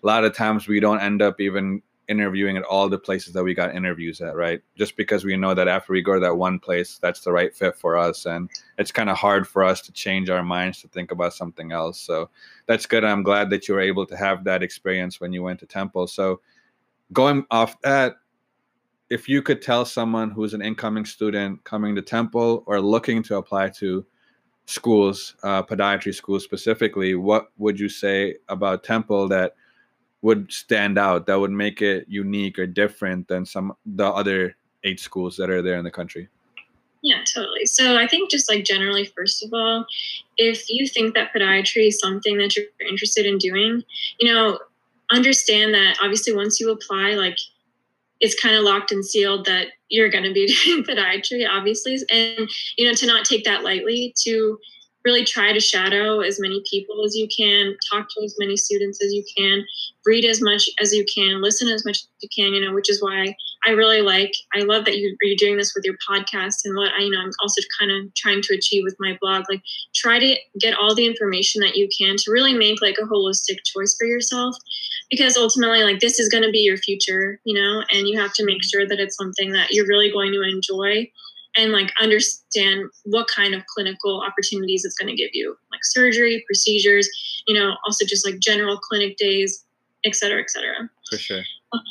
a 0.03 0.07
lot 0.07 0.25
of 0.25 0.35
times 0.35 0.67
we 0.67 0.81
don't 0.81 0.99
end 1.01 1.23
up 1.23 1.41
even 1.41 1.81
interviewing 2.09 2.57
at 2.57 2.65
all 2.65 2.89
the 2.89 2.99
places 2.99 3.35
that 3.35 3.45
we 3.45 3.55
got 3.55 3.73
interviews 3.73 4.21
at, 4.21 4.35
right? 4.35 4.61
Just 4.77 4.97
because 4.97 5.25
we 5.25 5.37
know 5.37 5.55
that 5.55 5.69
after 5.69 5.93
we 5.93 6.03
go 6.03 6.15
to 6.15 6.21
that 6.21 6.39
one 6.39 6.59
place, 6.59 6.99
that's 7.01 7.21
the 7.21 7.31
right 7.31 7.55
fit 7.55 7.77
for 7.77 7.97
us. 7.97 8.27
And 8.27 8.51
it's 8.79 8.91
kind 8.91 9.11
of 9.11 9.17
hard 9.17 9.47
for 9.47 9.63
us 9.63 9.81
to 9.83 9.93
change 9.93 10.29
our 10.29 10.43
minds 10.43 10.81
to 10.83 10.89
think 10.89 11.13
about 11.13 11.35
something 11.35 11.71
else. 11.71 12.01
So 12.01 12.31
that's 12.67 12.87
good. 12.87 13.05
I'm 13.05 13.23
glad 13.23 13.49
that 13.51 13.69
you 13.69 13.75
were 13.75 13.81
able 13.81 14.07
to 14.07 14.17
have 14.17 14.43
that 14.45 14.65
experience 14.65 15.21
when 15.21 15.33
you 15.33 15.45
went 15.45 15.61
to 15.61 15.67
Temple. 15.67 16.09
So 16.09 16.41
going 17.13 17.45
off 17.51 17.81
that, 17.83 18.17
if 19.11 19.29
you 19.29 19.41
could 19.41 19.63
tell 19.63 19.85
someone 19.85 20.31
who's 20.31 20.53
an 20.53 20.61
incoming 20.61 21.07
student 21.07 21.65
coming 21.65 21.95
to 21.95 22.03
Temple 22.03 22.63
or 22.67 22.81
looking 22.81 23.23
to 23.25 23.37
apply 23.37 23.71
to 23.71 24.05
schools, 24.67 25.35
uh, 25.43 25.63
podiatry 25.63 26.15
schools 26.15 26.45
specifically, 26.45 27.15
what 27.15 27.49
would 27.57 27.81
you 27.81 27.89
say 27.89 28.37
about 28.49 28.85
Temple 28.85 29.27
that 29.29 29.55
would 30.21 30.53
stand 30.53 30.99
out, 30.99 31.27
that 31.27 31.41
would 31.41 31.51
make 31.51 31.81
it 31.81 32.05
unique 32.09 32.59
or 32.59 32.67
different 32.67 33.29
than 33.29 33.47
some 33.47 33.73
the 33.87 34.05
other 34.07 34.57
eight 34.85 35.01
schools 35.01 35.37
that 35.37 35.49
are 35.49 35.63
there 35.63 35.79
in 35.79 35.85
the 35.85 35.91
country? 35.91 36.29
Yeah, 37.03 37.23
totally. 37.33 37.65
So 37.65 37.97
I 37.97 38.09
think 38.09 38.31
just 38.31 38.51
like 38.51 38.65
generally, 38.65 39.07
first 39.07 39.45
of 39.45 39.55
all, 39.55 39.87
if 40.37 40.69
you 40.69 40.87
think 40.87 41.15
that 41.15 41.33
podiatry 41.33 41.89
is 41.89 42.01
something 42.01 42.37
that 42.39 42.57
you're 42.57 42.67
interested 42.89 43.25
in 43.25 43.39
doing, 43.39 43.85
you 44.19 44.33
know, 44.33 44.59
understand 45.11 45.75
that 45.75 45.97
obviously 46.03 46.35
once 46.35 46.61
you 46.61 46.71
apply, 46.71 47.13
like 47.13 47.39
it's 48.21 48.41
kind 48.41 48.57
of 48.57 48.65
locked 48.65 48.93
and 48.93 49.05
sealed 49.05 49.47
that 49.47 49.69
you're 49.89 50.11
going 50.11 50.25
to 50.25 50.33
be 50.33 50.47
doing 50.65 50.85
podiatry, 50.85 51.49
obviously. 51.49 51.99
And, 52.11 52.49
you 52.77 52.87
know, 52.87 52.95
to 52.95 53.07
not 53.07 53.25
take 53.25 53.45
that 53.45 53.63
lightly, 53.63 54.15
to 54.25 54.59
really 55.05 55.25
try 55.25 55.53
to 55.53 55.61
shadow 55.61 56.21
as 56.21 56.41
many 56.41 56.63
people 56.69 57.05
as 57.05 57.15
you 57.15 57.29
can, 57.35 57.77
talk 57.91 58.09
to 58.11 58.25
as 58.25 58.35
many 58.39 58.57
students 58.57 59.03
as 59.03 59.13
you 59.13 59.25
can, 59.37 59.65
read 60.05 60.25
as 60.25 60.43
much 60.43 60.69
as 60.81 60.93
you 60.93 61.05
can, 61.15 61.41
listen 61.41 61.69
as 61.69 61.85
much 61.85 61.99
as 61.99 62.09
you 62.21 62.29
can, 62.37 62.53
you 62.53 62.61
know, 62.61 62.75
which 62.75 62.91
is 62.91 63.03
why 63.03 63.35
I 63.67 63.71
really 63.71 64.01
like, 64.01 64.33
I 64.55 64.61
love 64.61 64.85
that 64.85 64.99
you, 64.99 65.17
you're 65.23 65.37
doing 65.37 65.57
this 65.57 65.73
with 65.75 65.85
your 65.85 65.97
podcast 66.09 66.61
and 66.65 66.77
what 66.77 66.93
I, 66.93 67.03
you 67.03 67.11
know, 67.11 67.21
I'm 67.21 67.31
also 67.43 67.61
kind 67.79 67.91
of 67.91 68.15
trying 68.15 68.41
to 68.43 68.55
achieve 68.55 68.85
with 68.85 68.97
my 68.99 69.19
blog. 69.21 69.45
Like, 69.51 69.63
try 69.95 70.19
to 70.19 70.37
get 70.61 70.75
all 70.75 70.95
the 70.95 71.07
information 71.07 71.61
that 71.63 71.77
you 71.77 71.89
can 71.99 72.17
to 72.19 72.31
really 72.31 72.55
make 72.55 72.81
like 72.81 72.97
a 73.03 73.07
holistic 73.07 73.57
choice 73.65 73.97
for 73.99 74.07
yourself 74.07 74.55
because 75.11 75.37
ultimately, 75.37 75.83
like, 75.83 76.01
this 76.01 76.21
is 76.21 76.29
going 76.29 76.45
to 76.45 76.51
be 76.51 76.61
your 76.61 76.77
future, 76.77 77.41
you 77.45 77.55
know, 77.55 77.83
and 77.91 78.07
you 78.07 78.19
have 78.19 78.33
to 78.35 78.45
make 78.45 78.63
sure 78.63 78.87
that 78.87 79.01
it's 79.01 79.17
something 79.17 79.53
that 79.53 79.73
you're 79.73 79.87
really 79.87 80.11
going 80.11 80.33
to 80.33 80.43
enjoy 80.43 81.11
and 81.57 81.73
like 81.73 81.93
understand 82.01 82.89
what 83.05 83.27
kind 83.27 83.55
of 83.55 83.67
clinical 83.67 84.23
opportunities 84.23 84.85
it's 84.85 84.97
going 84.97 85.09
to 85.09 85.17
give 85.17 85.31
you 85.33 85.57
like 85.73 85.81
surgery 85.83 86.43
procedures 86.47 87.09
you 87.47 87.59
know 87.59 87.75
also 87.87 88.05
just 88.05 88.25
like 88.25 88.39
general 88.39 88.79
clinic 88.79 89.17
days 89.17 89.65
et 90.05 90.15
cetera 90.15 90.41
et 90.41 90.51
cetera 90.51 90.89
For 91.11 91.19
sure. 91.19 91.43
um, 91.73 91.83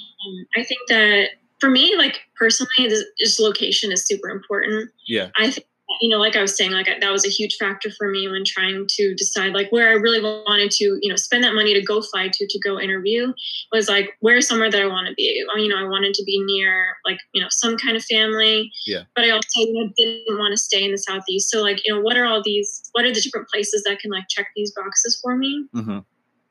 i 0.56 0.64
think 0.64 0.80
that 0.90 1.30
for 1.60 1.70
me 1.70 1.96
like 1.98 2.20
personally 2.36 2.70
this, 2.88 3.04
this 3.20 3.40
location 3.40 3.92
is 3.92 4.06
super 4.06 4.30
important 4.30 4.90
Yeah. 5.08 5.30
i 5.38 5.52
think 5.52 5.68
you 6.02 6.10
know, 6.10 6.18
like 6.18 6.36
I 6.36 6.42
was 6.42 6.56
saying, 6.56 6.72
like 6.72 6.88
that 6.88 7.12
was 7.12 7.26
a 7.26 7.30
huge 7.30 7.56
factor 7.56 7.90
for 7.98 8.10
me 8.10 8.28
when 8.28 8.44
trying 8.46 8.86
to 8.88 9.16
decide 9.16 9.54
like 9.54 9.72
where 9.72 9.90
I 9.90 9.94
really 9.94 10.22
wanted 10.22 10.72
to, 10.72 11.00
you 11.02 11.10
know, 11.10 11.16
spend 11.16 11.44
that 11.44 11.54
money 11.54 11.74
to 11.74 11.82
go 11.82 12.02
fly 12.02 12.30
to 12.32 12.48
to 12.48 12.60
go 12.60 12.80
interview 12.80 13.34
was 13.72 13.88
like 13.88 14.12
where's 14.20 14.48
somewhere 14.48 14.70
that 14.70 14.82
I 14.82 14.86
want 14.86 15.08
to 15.08 15.14
be. 15.14 15.24
You 15.24 15.68
know, 15.68 15.78
I 15.78 15.88
wanted 15.88 16.14
to 16.16 16.24
be 16.24 16.44
near 16.44 16.98
like 17.06 17.20
you 17.34 17.42
know 17.42 17.48
some 17.50 17.78
kind 17.78 17.96
of 17.96 18.04
family. 18.04 18.72
Yeah. 18.86 19.04
But 19.16 19.26
I 19.26 19.30
also 19.30 19.48
you 19.56 19.74
know, 19.74 19.92
didn't 19.98 20.38
want 20.38 20.52
to 20.52 20.58
stay 20.58 20.84
in 20.84 20.92
the 20.92 20.98
southeast. 20.98 21.50
So 21.50 21.62
like 21.62 21.82
you 21.86 21.94
know, 21.94 22.02
what 22.02 22.18
are 22.18 22.26
all 22.26 22.42
these? 22.44 22.90
What 22.92 23.06
are 23.06 23.14
the 23.14 23.22
different 23.22 23.48
places 23.48 23.84
that 23.86 24.00
can 24.00 24.12
like 24.12 24.26
check 24.30 24.48
these 24.56 24.74
boxes 24.74 25.20
for 25.24 25.38
me? 25.38 25.66
Mm-hmm. 25.74 26.00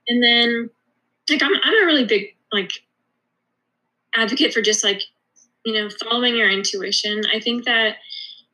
And 0.08 0.22
then 0.22 0.70
like 1.30 1.42
I'm 1.42 1.52
I'm 1.62 1.82
a 1.82 1.86
really 1.86 2.06
big 2.06 2.34
like 2.52 2.72
advocate 4.16 4.52
for 4.52 4.62
just 4.62 4.82
like 4.82 5.02
you 5.64 5.72
know 5.72 5.88
following 6.02 6.36
your 6.36 6.50
intuition. 6.50 7.22
I 7.32 7.40
think 7.40 7.64
that 7.64 7.96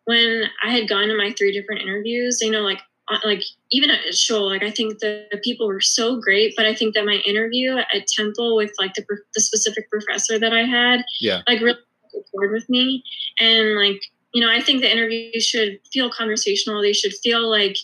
when 0.04 0.45
I 0.62 0.71
had 0.71 0.88
gone 0.88 1.09
to 1.09 1.16
my 1.16 1.33
three 1.38 1.52
different 1.52 1.83
interviews, 1.83 2.40
you 2.40 2.50
know, 2.50 2.61
like 2.61 2.81
uh, 3.09 3.19
like 3.25 3.42
even 3.71 3.90
at 3.90 4.00
Scholl, 4.12 4.49
like 4.49 4.62
I 4.62 4.71
think 4.71 4.99
the, 4.99 5.26
the, 5.31 5.38
people 5.38 5.66
were 5.66 5.81
so 5.81 6.21
great, 6.21 6.54
but 6.57 6.66
I 6.66 6.75
think 6.75 6.95
that 6.95 7.04
my 7.04 7.21
interview 7.26 7.76
at 7.76 8.07
Temple 8.07 8.57
with 8.57 8.73
like 8.78 8.95
the, 8.95 9.04
the 9.35 9.40
specific 9.40 9.90
professor 9.90 10.38
that 10.38 10.52
I 10.52 10.62
had, 10.62 11.04
yeah, 11.21 11.42
like 11.47 11.61
really 11.61 11.78
accord 12.14 12.52
with 12.52 12.69
me, 12.69 13.04
and 13.38 13.76
like 13.76 14.00
you 14.33 14.40
know, 14.40 14.50
I 14.50 14.61
think 14.61 14.81
the 14.81 14.90
interviews 14.90 15.45
should 15.45 15.78
feel 15.92 16.11
conversational. 16.11 16.81
They 16.81 16.92
should 16.92 17.12
feel 17.23 17.49
like 17.49 17.76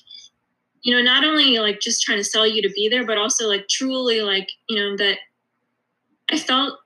you 0.82 0.94
know 0.94 1.02
not 1.02 1.24
only 1.24 1.58
like 1.58 1.80
just 1.80 2.02
trying 2.02 2.18
to 2.18 2.24
sell 2.24 2.46
you 2.46 2.62
to 2.62 2.70
be 2.70 2.88
there, 2.88 3.04
but 3.04 3.18
also 3.18 3.48
like 3.48 3.68
truly 3.68 4.22
like 4.22 4.48
you 4.68 4.78
know 4.78 4.96
that 4.96 5.18
I 6.30 6.38
felt 6.38 6.78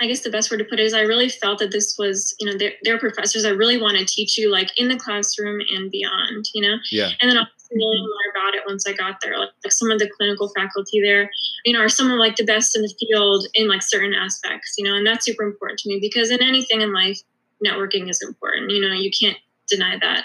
I 0.00 0.06
guess 0.06 0.20
the 0.20 0.30
best 0.30 0.50
word 0.50 0.58
to 0.58 0.64
put 0.64 0.80
it 0.80 0.84
is 0.84 0.94
I 0.94 1.02
really 1.02 1.28
felt 1.28 1.58
that 1.58 1.70
this 1.70 1.96
was, 1.98 2.34
you 2.40 2.50
know, 2.50 2.56
their, 2.56 2.72
their 2.82 2.98
professors 2.98 3.42
that 3.42 3.56
really 3.56 3.80
want 3.80 3.98
to 3.98 4.04
teach 4.04 4.38
you 4.38 4.50
like 4.50 4.70
in 4.78 4.88
the 4.88 4.96
classroom 4.96 5.60
and 5.70 5.90
beyond, 5.90 6.46
you 6.54 6.62
know? 6.62 6.76
Yeah. 6.90 7.10
And 7.20 7.30
then 7.30 7.38
I'll 7.38 7.46
learn 7.70 8.00
more 8.00 8.30
about 8.30 8.54
it 8.54 8.62
once 8.66 8.86
I 8.86 8.92
got 8.92 9.20
there. 9.22 9.38
Like, 9.38 9.50
like 9.62 9.72
some 9.72 9.90
of 9.90 9.98
the 9.98 10.10
clinical 10.16 10.50
faculty 10.56 11.00
there, 11.02 11.30
you 11.64 11.72
know, 11.72 11.80
are 11.80 11.88
some 11.88 12.10
of 12.10 12.18
like 12.18 12.36
the 12.36 12.44
best 12.44 12.76
in 12.76 12.82
the 12.82 12.94
field 12.98 13.46
in 13.54 13.68
like 13.68 13.82
certain 13.82 14.14
aspects, 14.14 14.74
you 14.78 14.84
know, 14.84 14.94
and 14.94 15.06
that's 15.06 15.26
super 15.26 15.42
important 15.42 15.78
to 15.80 15.88
me 15.88 15.98
because 16.00 16.30
in 16.30 16.42
anything 16.42 16.80
in 16.80 16.92
life, 16.92 17.20
networking 17.64 18.08
is 18.08 18.22
important. 18.22 18.70
You 18.70 18.86
know, 18.88 18.94
you 18.94 19.10
can't 19.10 19.38
deny 19.68 19.98
that. 20.00 20.24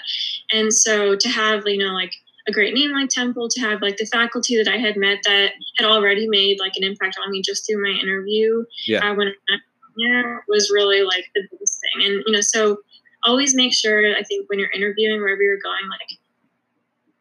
And 0.52 0.72
so 0.72 1.16
to 1.16 1.28
have, 1.28 1.62
you 1.66 1.78
know, 1.78 1.92
like 1.92 2.12
a 2.48 2.52
great 2.52 2.74
name 2.74 2.92
like 2.92 3.10
Temple, 3.10 3.48
to 3.48 3.60
have 3.60 3.82
like 3.82 3.96
the 3.96 4.06
faculty 4.06 4.56
that 4.56 4.68
I 4.68 4.78
had 4.78 4.96
met 4.96 5.18
that 5.24 5.52
had 5.76 5.86
already 5.86 6.26
made 6.28 6.58
like 6.58 6.72
an 6.76 6.84
impact 6.84 7.18
on 7.22 7.30
me 7.30 7.42
just 7.42 7.66
through 7.66 7.82
my 7.82 7.98
interview. 8.00 8.64
Yeah. 8.86 9.10
Uh, 9.10 9.14
when 9.14 9.28
I 9.28 9.56
there 9.96 10.44
was 10.48 10.70
really 10.72 11.02
like 11.02 11.24
the 11.34 11.42
biggest 11.50 11.80
thing. 11.80 12.06
And, 12.06 12.22
you 12.26 12.32
know, 12.32 12.40
so 12.40 12.78
always 13.24 13.54
make 13.54 13.74
sure, 13.74 14.16
I 14.16 14.22
think, 14.22 14.48
when 14.48 14.58
you're 14.58 14.70
interviewing, 14.70 15.20
wherever 15.20 15.42
you're 15.42 15.58
going, 15.58 15.88
like, 15.88 16.18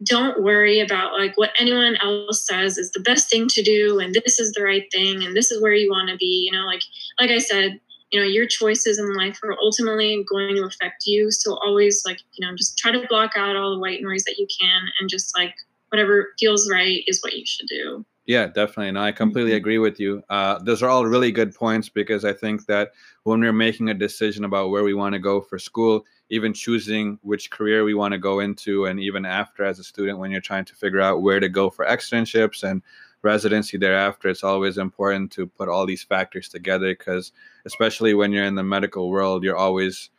don't 0.03 0.41
worry 0.41 0.79
about 0.79 1.11
like 1.11 1.37
what 1.37 1.51
anyone 1.59 1.97
else 1.97 2.47
says 2.47 2.77
is 2.77 2.91
the 2.91 3.01
best 3.01 3.29
thing 3.29 3.49
to 3.49 3.61
do 3.61 3.99
and 3.99 4.15
this 4.15 4.39
is 4.39 4.53
the 4.53 4.63
right 4.63 4.85
thing 4.93 5.25
and 5.25 5.35
this 5.35 5.51
is 5.51 5.61
where 5.61 5.73
you 5.73 5.89
want 5.89 6.09
to 6.09 6.15
be 6.15 6.47
you 6.49 6.57
know 6.57 6.65
like 6.65 6.81
like 7.19 7.29
i 7.29 7.37
said 7.37 7.77
you 8.11 8.19
know 8.19 8.25
your 8.25 8.47
choices 8.47 8.99
in 8.99 9.13
life 9.15 9.39
are 9.43 9.55
ultimately 9.61 10.23
going 10.29 10.55
to 10.55 10.63
affect 10.63 11.03
you 11.05 11.31
so 11.31 11.57
always 11.63 12.03
like 12.05 12.19
you 12.33 12.45
know 12.45 12.55
just 12.55 12.77
try 12.77 12.91
to 12.91 13.05
block 13.07 13.31
out 13.35 13.55
all 13.55 13.73
the 13.73 13.79
white 13.79 14.01
noise 14.01 14.23
that 14.23 14.37
you 14.37 14.47
can 14.59 14.81
and 14.99 15.09
just 15.09 15.35
like 15.37 15.53
whatever 15.89 16.33
feels 16.39 16.69
right 16.71 17.03
is 17.07 17.21
what 17.21 17.33
you 17.33 17.45
should 17.45 17.67
do 17.67 18.05
yeah, 18.25 18.45
definitely. 18.45 18.91
No, 18.91 19.01
I 19.01 19.11
completely 19.11 19.53
Mhm. 19.53 19.57
agree 19.57 19.79
with 19.79 19.99
you. 19.99 20.21
Uh, 20.29 20.59
those 20.59 20.83
are 20.83 20.89
all 20.89 21.07
really 21.07 21.31
good 21.31 21.55
points 21.55 21.89
because 21.89 22.23
I 22.23 22.31
think 22.31 22.67
that 22.67 22.91
when 23.23 23.39
we're 23.39 23.51
making 23.51 23.89
a 23.89 23.93
decision 23.95 24.45
about 24.45 24.69
where 24.69 24.83
we 24.83 24.93
want 24.93 25.13
to 25.13 25.19
go 25.19 25.41
for 25.41 25.57
school, 25.57 26.05
even 26.29 26.53
choosing 26.53 27.17
which 27.23 27.49
career 27.49 27.83
we 27.83 27.95
want 27.95 28.11
to 28.11 28.19
go 28.19 28.39
into, 28.39 28.85
and 28.85 28.99
even 28.99 29.25
after 29.25 29.65
as 29.65 29.79
a 29.79 29.83
student, 29.83 30.19
when 30.19 30.29
you're 30.29 30.41
trying 30.41 30.65
to 30.65 30.75
figure 30.75 31.01
out 31.01 31.23
where 31.23 31.39
to 31.39 31.49
go 31.49 31.71
for 31.71 31.85
externships 31.87 32.61
and 32.61 32.83
residency 33.23 33.77
thereafter, 33.79 34.29
it's 34.29 34.43
always 34.43 34.77
important 34.77 35.31
to 35.31 35.47
put 35.47 35.67
all 35.67 35.87
these 35.87 36.03
factors 36.03 36.47
together 36.49 36.89
because, 36.91 37.31
especially 37.69 38.13
when 38.19 38.31
you're 38.33 38.49
in 38.51 38.55
the 38.55 38.63
medical 38.75 39.09
world, 39.09 39.43
you're 39.43 39.63
always 39.67 40.09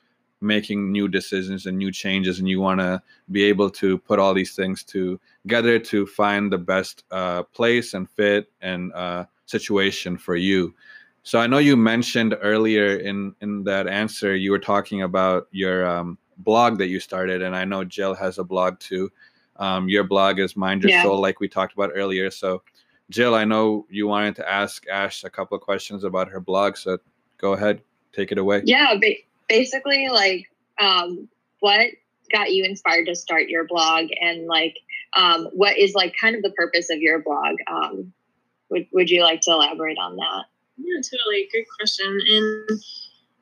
making 0.41 0.91
new 0.93 1.07
decisions 1.09 1.67
and 1.67 1.77
new 1.77 1.93
changes 1.93 2.39
and 2.39 2.49
you 2.49 2.61
want 2.61 2.81
to 2.81 3.03
be 3.31 3.43
able 3.53 3.69
to 3.69 3.99
put 3.99 4.19
all 4.19 4.33
these 4.33 4.55
things 4.55 4.83
together 4.85 5.79
to 5.79 6.07
find 6.07 6.51
the 6.51 6.63
best 6.73 7.05
uh, 7.11 7.43
place 7.59 7.93
and 7.95 8.09
fit 8.09 8.51
and 8.63 8.93
uh, 8.95 9.25
situation 9.47 10.17
for 10.17 10.37
you. 10.37 10.75
So 11.23 11.39
i 11.39 11.47
know 11.47 11.59
you 11.59 11.77
mentioned 11.77 12.33
earlier 12.41 12.97
in 12.97 13.35
in 13.43 13.65
that 13.65 13.87
answer 13.87 14.35
you 14.35 14.51
were 14.55 14.65
talking 14.73 15.03
about 15.03 15.49
your 15.63 15.79
um, 15.95 16.17
blog 16.39 16.79
that 16.79 16.89
you 16.89 16.99
started 17.01 17.43
and 17.43 17.55
i 17.55 17.65
know 17.71 17.85
jill 17.85 18.15
has 18.15 18.39
a 18.39 18.45
blog 18.45 18.79
too. 18.81 19.11
Um, 19.57 19.89
your 19.91 20.05
blog 20.05 20.39
is 20.39 20.57
mind 20.57 20.83
your 20.83 20.91
Yeah. 20.93 21.03
soul 21.03 21.21
like 21.21 21.39
we 21.41 21.49
talked 21.49 21.75
about 21.75 21.91
earlier. 21.95 22.31
So 22.31 22.63
jill 23.11 23.35
i 23.35 23.45
know 23.45 23.85
you 23.91 24.07
wanted 24.09 24.35
to 24.37 24.45
ask 24.49 24.87
ash 24.89 25.25
a 25.25 25.31
couple 25.37 25.57
of 25.57 25.63
questions 25.71 26.05
about 26.05 26.29
her 26.33 26.41
blog 26.41 26.77
so 26.77 26.97
go 27.41 27.53
ahead 27.53 27.81
take 28.13 28.33
it 28.33 28.39
away 28.39 28.63
Yeah, 28.65 28.95
ba- 29.01 29.15
basically, 29.49 30.09
like, 30.09 30.47
um, 30.81 31.29
what 31.61 31.89
got 32.33 32.53
you 32.53 32.65
inspired 32.65 33.07
to 33.07 33.15
start 33.15 33.49
your 33.49 33.67
blog, 33.67 34.07
and 34.21 34.47
like, 34.47 34.77
um, 35.17 35.49
what 35.53 35.77
is 35.77 35.95
like 35.95 36.15
kind 36.21 36.37
of 36.37 36.43
the 36.43 36.51
purpose 36.51 36.91
of 36.91 36.99
your 36.99 37.21
blog? 37.21 37.57
Um, 37.71 38.13
would 38.71 38.87
Would 38.93 39.11
you 39.11 39.23
like 39.23 39.41
to 39.43 39.51
elaborate 39.51 39.99
on 39.99 40.17
that? 40.17 40.45
Yeah, 40.77 41.01
totally. 41.03 41.49
Good 41.53 41.65
question. 41.79 42.21
And 42.27 42.81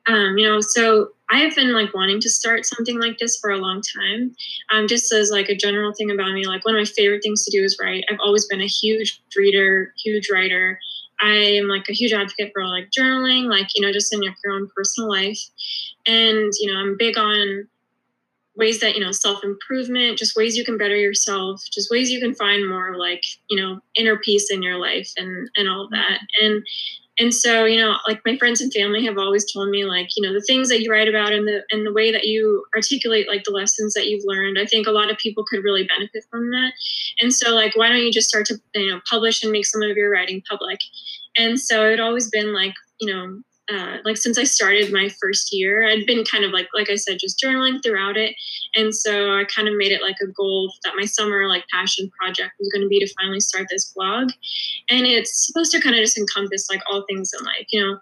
um, 0.07 0.37
you 0.37 0.47
know, 0.47 0.59
so 0.59 1.09
I 1.29 1.39
have 1.39 1.55
been 1.55 1.71
like 1.73 1.93
wanting 1.93 2.19
to 2.21 2.29
start 2.29 2.65
something 2.65 2.99
like 2.99 3.19
this 3.19 3.37
for 3.37 3.51
a 3.51 3.57
long 3.57 3.81
time. 3.95 4.35
Um, 4.71 4.87
just 4.87 5.11
as 5.13 5.29
like 5.29 5.49
a 5.49 5.55
general 5.55 5.93
thing 5.93 6.09
about 6.09 6.33
me, 6.33 6.47
like 6.47 6.65
one 6.65 6.75
of 6.75 6.79
my 6.79 6.85
favorite 6.85 7.21
things 7.21 7.45
to 7.45 7.51
do 7.51 7.63
is 7.63 7.77
write. 7.79 8.03
I've 8.09 8.19
always 8.19 8.47
been 8.47 8.61
a 8.61 8.67
huge 8.67 9.21
reader, 9.35 9.93
huge 10.03 10.29
writer. 10.31 10.79
I 11.21 11.35
am 11.35 11.67
like 11.67 11.89
a 11.89 11.93
huge 11.93 12.13
advocate 12.13 12.51
for 12.53 12.65
like 12.65 12.89
journaling, 12.97 13.45
like 13.45 13.67
you 13.75 13.85
know, 13.85 13.91
just 13.91 14.13
in 14.13 14.23
your, 14.23 14.33
your 14.43 14.53
own 14.53 14.69
personal 14.75 15.09
life. 15.09 15.39
And 16.05 16.51
you 16.59 16.71
know, 16.71 16.79
I'm 16.79 16.97
big 16.97 17.17
on 17.17 17.67
ways 18.55 18.79
that 18.81 18.95
you 18.95 19.03
know 19.03 19.11
self 19.11 19.43
improvement, 19.43 20.17
just 20.17 20.35
ways 20.35 20.57
you 20.57 20.65
can 20.65 20.77
better 20.77 20.95
yourself, 20.95 21.61
just 21.71 21.89
ways 21.89 22.11
you 22.11 22.19
can 22.19 22.35
find 22.35 22.67
more 22.67 22.97
like 22.97 23.23
you 23.49 23.59
know 23.59 23.79
inner 23.95 24.17
peace 24.17 24.51
in 24.51 24.61
your 24.61 24.77
life 24.77 25.11
and 25.17 25.49
and 25.55 25.67
all 25.67 25.85
of 25.85 25.91
that. 25.91 26.19
And 26.41 26.63
and 27.19 27.33
so 27.33 27.65
you 27.65 27.79
know 27.79 27.97
like 28.07 28.21
my 28.25 28.37
friends 28.37 28.61
and 28.61 28.73
family 28.73 29.05
have 29.05 29.17
always 29.17 29.51
told 29.51 29.69
me 29.69 29.85
like 29.85 30.09
you 30.15 30.23
know 30.23 30.33
the 30.33 30.45
things 30.47 30.69
that 30.69 30.81
you 30.81 30.91
write 30.91 31.07
about 31.07 31.33
and 31.33 31.47
the 31.47 31.63
and 31.71 31.85
the 31.85 31.93
way 31.93 32.11
that 32.11 32.25
you 32.25 32.63
articulate 32.75 33.27
like 33.27 33.43
the 33.43 33.51
lessons 33.51 33.93
that 33.93 34.07
you've 34.07 34.23
learned 34.25 34.57
i 34.57 34.65
think 34.65 34.87
a 34.87 34.91
lot 34.91 35.11
of 35.11 35.17
people 35.17 35.43
could 35.47 35.63
really 35.63 35.87
benefit 35.87 36.23
from 36.29 36.49
that. 36.51 36.73
And 37.21 37.33
so 37.33 37.53
like 37.53 37.75
why 37.75 37.89
don't 37.89 38.03
you 38.03 38.11
just 38.11 38.29
start 38.29 38.45
to 38.47 38.55
you 38.75 38.89
know 38.89 39.01
publish 39.09 39.43
and 39.43 39.51
make 39.51 39.65
some 39.65 39.81
of 39.81 39.95
your 39.95 40.11
writing 40.11 40.41
public? 40.49 40.79
And 41.37 41.59
so 41.59 41.85
it 41.85 41.99
always 41.99 42.29
been 42.29 42.53
like 42.53 42.73
you 42.99 43.11
know 43.11 43.41
uh, 43.71 43.97
like 44.03 44.17
since 44.17 44.37
I 44.37 44.43
started 44.43 44.91
my 44.91 45.09
first 45.21 45.49
year, 45.51 45.87
I'd 45.87 46.05
been 46.05 46.23
kind 46.23 46.43
of 46.43 46.51
like, 46.51 46.67
like 46.73 46.89
I 46.89 46.95
said, 46.95 47.19
just 47.19 47.41
journaling 47.43 47.83
throughout 47.83 48.17
it. 48.17 48.35
And 48.75 48.93
so 48.93 49.37
I 49.37 49.43
kind 49.45 49.67
of 49.67 49.75
made 49.75 49.91
it 49.91 50.01
like 50.01 50.15
a 50.21 50.27
goal 50.27 50.73
that 50.83 50.93
my 50.95 51.05
summer 51.05 51.47
like 51.47 51.65
passion 51.71 52.09
project 52.19 52.53
was 52.59 52.69
going 52.71 52.81
to 52.81 52.87
be 52.87 52.99
to 52.99 53.13
finally 53.19 53.39
start 53.39 53.67
this 53.69 53.91
blog. 53.95 54.31
And 54.89 55.05
it's 55.05 55.45
supposed 55.45 55.71
to 55.73 55.81
kind 55.81 55.95
of 55.95 56.01
just 56.01 56.17
encompass 56.17 56.67
like 56.69 56.81
all 56.89 57.05
things 57.07 57.31
in 57.37 57.45
life, 57.45 57.67
you 57.71 57.81
know. 57.81 57.99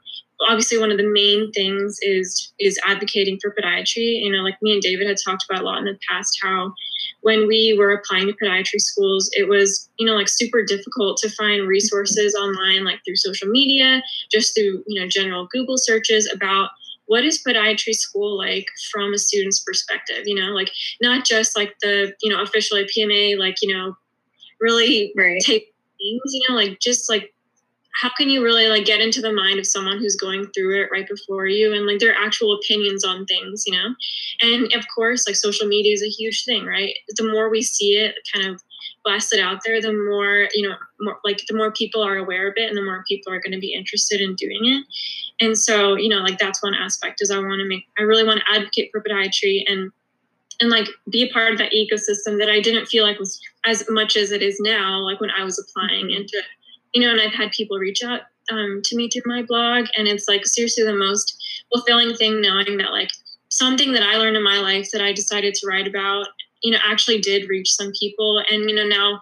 Obviously, 0.47 0.77
one 0.77 0.91
of 0.91 0.97
the 0.97 1.07
main 1.07 1.51
things 1.51 1.97
is 2.01 2.53
is 2.59 2.79
advocating 2.85 3.39
for 3.41 3.53
podiatry. 3.53 4.21
You 4.23 4.31
know, 4.31 4.43
like 4.43 4.61
me 4.61 4.73
and 4.73 4.81
David 4.81 5.07
had 5.07 5.17
talked 5.23 5.45
about 5.49 5.61
a 5.61 5.65
lot 5.65 5.79
in 5.79 5.85
the 5.85 5.97
past, 6.09 6.37
how 6.41 6.73
when 7.21 7.47
we 7.47 7.75
were 7.77 7.91
applying 7.91 8.27
to 8.27 8.33
podiatry 8.33 8.79
schools, 8.79 9.29
it 9.33 9.47
was, 9.47 9.89
you 9.97 10.05
know, 10.05 10.13
like 10.15 10.29
super 10.29 10.63
difficult 10.63 11.17
to 11.17 11.29
find 11.31 11.67
resources 11.67 12.35
online, 12.35 12.85
like 12.85 12.99
through 13.05 13.15
social 13.15 13.47
media, 13.47 14.01
just 14.31 14.55
through, 14.55 14.83
you 14.87 14.99
know, 15.01 15.07
general 15.07 15.47
Google 15.51 15.77
searches 15.77 16.31
about 16.33 16.69
what 17.07 17.23
is 17.23 17.41
podiatry 17.45 17.93
school 17.93 18.37
like 18.37 18.65
from 18.91 19.13
a 19.13 19.17
student's 19.17 19.61
perspective, 19.61 20.23
you 20.25 20.35
know, 20.35 20.51
like 20.53 20.69
not 21.01 21.25
just 21.25 21.55
like 21.55 21.73
the, 21.81 22.13
you 22.21 22.31
know, 22.31 22.41
official 22.41 22.77
PMA, 22.77 23.37
like, 23.37 23.55
you 23.61 23.73
know, 23.73 23.95
really 24.59 25.13
Right. 25.17 25.39
take 25.41 25.73
things, 25.97 26.21
you 26.33 26.45
know, 26.49 26.55
like 26.55 26.79
just 26.79 27.09
like 27.09 27.33
how 28.01 28.09
can 28.15 28.29
you 28.29 28.43
really 28.43 28.67
like 28.67 28.85
get 28.85 29.01
into 29.01 29.21
the 29.21 29.33
mind 29.33 29.59
of 29.59 29.65
someone 29.65 29.97
who's 29.97 30.15
going 30.15 30.45
through 30.47 30.83
it 30.83 30.89
right 30.91 31.07
before 31.07 31.47
you 31.47 31.73
and 31.73 31.85
like 31.87 31.99
their 31.99 32.15
actual 32.15 32.53
opinions 32.53 33.03
on 33.03 33.25
things 33.25 33.63
you 33.65 33.73
know? 33.73 33.95
And 34.41 34.73
of 34.73 34.85
course 34.93 35.27
like 35.27 35.35
social 35.35 35.67
media 35.67 35.93
is 35.93 36.03
a 36.03 36.09
huge 36.09 36.45
thing 36.45 36.65
right? 36.65 36.93
The 37.15 37.29
more 37.29 37.49
we 37.49 37.61
see 37.61 37.97
it 37.97 38.15
kind 38.33 38.47
of 38.47 38.61
blasted 39.03 39.39
out 39.39 39.61
there 39.65 39.81
the 39.81 39.93
more 39.93 40.47
you 40.53 40.67
know 40.67 40.75
more 40.99 41.17
like 41.23 41.41
the 41.47 41.55
more 41.55 41.71
people 41.71 42.01
are 42.03 42.17
aware 42.17 42.49
of 42.49 42.53
it 42.57 42.67
and 42.67 42.77
the 42.77 42.83
more 42.83 43.03
people 43.07 43.31
are 43.31 43.39
going 43.39 43.53
to 43.53 43.59
be 43.59 43.73
interested 43.73 44.21
in 44.21 44.35
doing 44.35 44.65
it. 44.65 44.83
And 45.39 45.57
so 45.57 45.95
you 45.95 46.09
know 46.09 46.19
like 46.19 46.37
that's 46.37 46.61
one 46.61 46.75
aspect 46.75 47.21
is 47.21 47.31
i 47.31 47.37
want 47.37 47.59
to 47.59 47.67
make 47.67 47.85
i 47.97 48.03
really 48.03 48.23
want 48.23 48.39
to 48.39 48.53
advocate 48.53 48.89
for 48.91 49.01
podiatry 49.01 49.63
and 49.67 49.91
and 50.59 50.69
like 50.69 50.87
be 51.11 51.23
a 51.23 51.31
part 51.31 51.51
of 51.51 51.57
that 51.59 51.71
ecosystem 51.71 52.39
that 52.39 52.49
i 52.49 52.59
didn't 52.59 52.87
feel 52.87 53.03
like 53.03 53.19
was 53.19 53.39
as 53.65 53.85
much 53.89 54.15
as 54.15 54.31
it 54.31 54.41
is 54.41 54.59
now 54.59 54.99
like 54.99 55.21
when 55.21 55.29
i 55.31 55.43
was 55.43 55.59
applying 55.59 56.07
mm-hmm. 56.07 56.21
into 56.21 56.41
you 56.93 57.01
know, 57.01 57.11
and 57.11 57.21
I've 57.21 57.33
had 57.33 57.51
people 57.51 57.77
reach 57.77 58.03
out 58.03 58.21
um, 58.51 58.81
to 58.85 58.95
me 58.95 59.09
through 59.09 59.23
my 59.25 59.43
blog, 59.43 59.87
and 59.97 60.07
it's 60.07 60.27
like 60.27 60.45
seriously 60.45 60.83
the 60.83 60.93
most 60.93 61.35
fulfilling 61.73 62.15
thing 62.15 62.41
knowing 62.41 62.77
that 62.77 62.91
like 62.91 63.09
something 63.49 63.91
that 63.93 64.03
I 64.03 64.17
learned 64.17 64.37
in 64.37 64.43
my 64.43 64.59
life 64.59 64.89
that 64.91 65.01
I 65.01 65.13
decided 65.13 65.53
to 65.55 65.67
write 65.67 65.87
about, 65.87 66.27
you 66.61 66.71
know, 66.71 66.79
actually 66.83 67.19
did 67.19 67.49
reach 67.49 67.73
some 67.73 67.91
people. 67.99 68.41
And, 68.49 68.69
you 68.69 68.75
know, 68.75 68.85
now, 68.85 69.21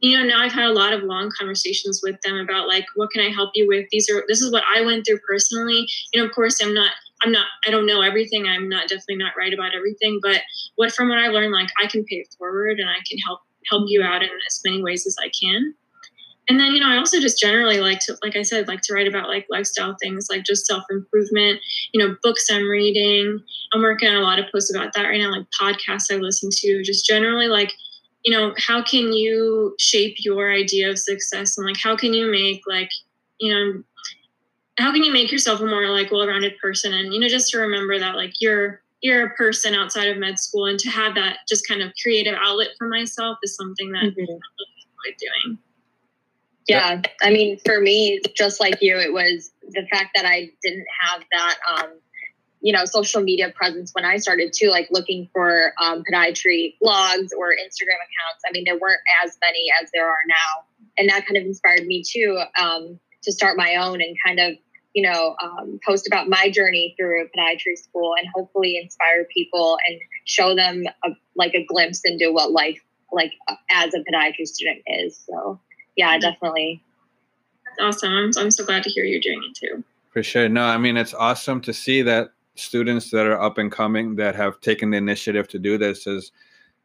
you 0.00 0.16
know, 0.16 0.24
now 0.24 0.42
I've 0.42 0.52
had 0.52 0.66
a 0.66 0.72
lot 0.72 0.92
of 0.92 1.02
long 1.02 1.30
conversations 1.36 2.00
with 2.02 2.20
them 2.22 2.36
about 2.36 2.68
like, 2.68 2.84
what 2.94 3.10
can 3.10 3.24
I 3.24 3.30
help 3.30 3.50
you 3.54 3.66
with? 3.66 3.86
These 3.90 4.10
are, 4.10 4.24
this 4.28 4.40
is 4.40 4.52
what 4.52 4.64
I 4.72 4.82
went 4.82 5.06
through 5.06 5.18
personally. 5.26 5.86
You 6.12 6.20
know, 6.20 6.28
of 6.28 6.34
course, 6.34 6.62
I'm 6.62 6.74
not, 6.74 6.92
I'm 7.22 7.32
not, 7.32 7.46
I 7.66 7.70
don't 7.70 7.86
know 7.86 8.02
everything. 8.02 8.46
I'm 8.46 8.68
not 8.68 8.88
definitely 8.88 9.16
not 9.16 9.32
right 9.38 9.54
about 9.54 9.74
everything, 9.74 10.20
but 10.22 10.42
what 10.76 10.92
from 10.92 11.08
what 11.08 11.18
I 11.18 11.28
learned, 11.28 11.52
like 11.52 11.68
I 11.82 11.86
can 11.86 12.04
pay 12.04 12.16
it 12.16 12.34
forward 12.36 12.78
and 12.78 12.88
I 12.88 12.98
can 13.08 13.18
help, 13.26 13.40
help 13.70 13.84
you 13.88 14.02
out 14.02 14.22
in 14.22 14.28
as 14.46 14.60
many 14.64 14.82
ways 14.82 15.06
as 15.06 15.16
I 15.20 15.30
can 15.42 15.74
and 16.48 16.60
then 16.60 16.72
you 16.72 16.80
know 16.80 16.88
i 16.88 16.96
also 16.96 17.20
just 17.20 17.40
generally 17.40 17.80
like 17.80 17.98
to 18.00 18.16
like 18.22 18.36
i 18.36 18.42
said 18.42 18.68
like 18.68 18.80
to 18.80 18.94
write 18.94 19.08
about 19.08 19.28
like 19.28 19.46
lifestyle 19.50 19.96
things 20.00 20.28
like 20.30 20.44
just 20.44 20.66
self-improvement 20.66 21.60
you 21.92 22.00
know 22.00 22.16
books 22.22 22.48
i'm 22.50 22.68
reading. 22.68 23.40
I'm 23.72 23.82
working 23.82 24.08
on 24.08 24.16
a 24.16 24.20
lot 24.20 24.38
of 24.38 24.46
posts 24.52 24.74
about 24.74 24.92
that 24.94 25.04
right 25.04 25.20
now 25.20 25.30
like 25.30 25.46
podcasts 25.60 26.12
i 26.12 26.16
listen 26.16 26.50
to 26.52 26.82
just 26.82 27.06
generally 27.06 27.48
like 27.48 27.72
you 28.26 28.36
know 28.36 28.52
how 28.58 28.82
can 28.82 29.12
you 29.12 29.74
shape 29.78 30.16
your 30.18 30.52
idea 30.52 30.90
of 30.90 30.98
success? 30.98 31.56
And 31.56 31.66
like 31.66 31.78
how 31.80 31.96
can 31.96 32.12
you 32.12 32.30
make 32.30 32.62
like 32.66 32.90
you 33.38 33.54
know 33.54 33.82
how 34.78 34.92
can 34.92 35.04
you 35.04 35.12
make 35.12 35.32
yourself 35.32 35.60
a 35.60 35.66
more 35.66 35.88
like 35.88 36.10
well-rounded 36.10 36.58
person? 36.58 36.92
And 36.92 37.14
you 37.14 37.20
know 37.20 37.28
just 37.28 37.50
to 37.52 37.58
remember 37.58 37.98
that 37.98 38.16
like 38.16 38.34
you're 38.40 38.82
you're 39.00 39.26
a 39.26 39.34
person 39.34 39.74
outside 39.74 40.08
of 40.08 40.18
med 40.18 40.38
school 40.40 40.66
and 40.66 40.78
to 40.80 40.90
have 40.90 41.14
that 41.14 41.38
just 41.48 41.68
kind 41.68 41.82
of 41.82 41.92
creative 42.02 42.34
outlet 42.40 42.70
for 42.76 42.88
myself 42.88 43.38
is 43.44 43.54
something 43.54 43.92
that 43.92 44.02
mm-hmm. 44.02 44.20
i'm 44.20 44.26
really 44.26 45.16
doing 45.18 45.58
yeah, 46.66 47.02
I 47.22 47.30
mean, 47.30 47.58
for 47.64 47.80
me, 47.80 48.20
just 48.34 48.60
like 48.60 48.78
you, 48.80 48.98
it 48.98 49.12
was 49.12 49.52
the 49.70 49.86
fact 49.92 50.10
that 50.14 50.24
I 50.24 50.50
didn't 50.62 50.86
have 51.00 51.22
that, 51.30 51.56
um, 51.70 51.90
you 52.60 52.72
know, 52.72 52.84
social 52.84 53.22
media 53.22 53.52
presence 53.54 53.92
when 53.92 54.04
I 54.04 54.16
started 54.16 54.52
too, 54.52 54.70
like 54.70 54.88
looking 54.90 55.28
for 55.32 55.72
um, 55.80 56.02
podiatry 56.10 56.74
blogs 56.82 57.28
or 57.38 57.50
Instagram 57.52 58.02
accounts. 58.02 58.42
I 58.48 58.52
mean, 58.52 58.64
there 58.64 58.78
weren't 58.78 59.00
as 59.24 59.36
many 59.40 59.66
as 59.80 59.90
there 59.94 60.08
are 60.08 60.24
now, 60.26 60.64
and 60.98 61.08
that 61.08 61.24
kind 61.26 61.36
of 61.36 61.44
inspired 61.44 61.86
me 61.86 62.02
too 62.04 62.42
um, 62.60 62.98
to 63.22 63.32
start 63.32 63.56
my 63.56 63.76
own 63.76 64.02
and 64.02 64.16
kind 64.24 64.40
of, 64.40 64.54
you 64.92 65.08
know, 65.08 65.36
um, 65.40 65.78
post 65.86 66.08
about 66.08 66.28
my 66.28 66.50
journey 66.50 66.96
through 66.98 67.28
podiatry 67.36 67.76
school 67.76 68.14
and 68.18 68.26
hopefully 68.34 68.76
inspire 68.82 69.24
people 69.32 69.78
and 69.86 70.00
show 70.24 70.56
them 70.56 70.82
a, 71.04 71.10
like 71.36 71.54
a 71.54 71.64
glimpse 71.64 72.00
into 72.04 72.32
what 72.32 72.50
life 72.50 72.80
like 73.12 73.32
as 73.70 73.94
a 73.94 73.98
podiatry 73.98 74.46
student 74.46 74.82
is. 74.86 75.24
So 75.28 75.60
yeah, 75.96 76.12
mm-hmm. 76.12 76.20
definitely. 76.20 76.82
That's 77.64 77.96
awesome. 77.96 78.12
I'm, 78.12 78.30
I'm 78.38 78.50
so 78.50 78.64
glad 78.64 78.82
to 78.84 78.90
hear 78.90 79.04
you're 79.04 79.20
doing 79.20 79.40
it 79.48 79.54
too. 79.54 79.84
For 80.10 80.22
sure. 80.22 80.48
No, 80.48 80.64
I 80.64 80.78
mean, 80.78 80.96
it's 80.96 81.14
awesome 81.14 81.60
to 81.62 81.74
see 81.74 82.02
that 82.02 82.30
students 82.54 83.10
that 83.10 83.26
are 83.26 83.40
up 83.40 83.58
and 83.58 83.70
coming 83.70 84.16
that 84.16 84.34
have 84.34 84.60
taken 84.60 84.90
the 84.90 84.96
initiative 84.96 85.46
to 85.48 85.58
do 85.58 85.76
this 85.76 86.06
is 86.06 86.32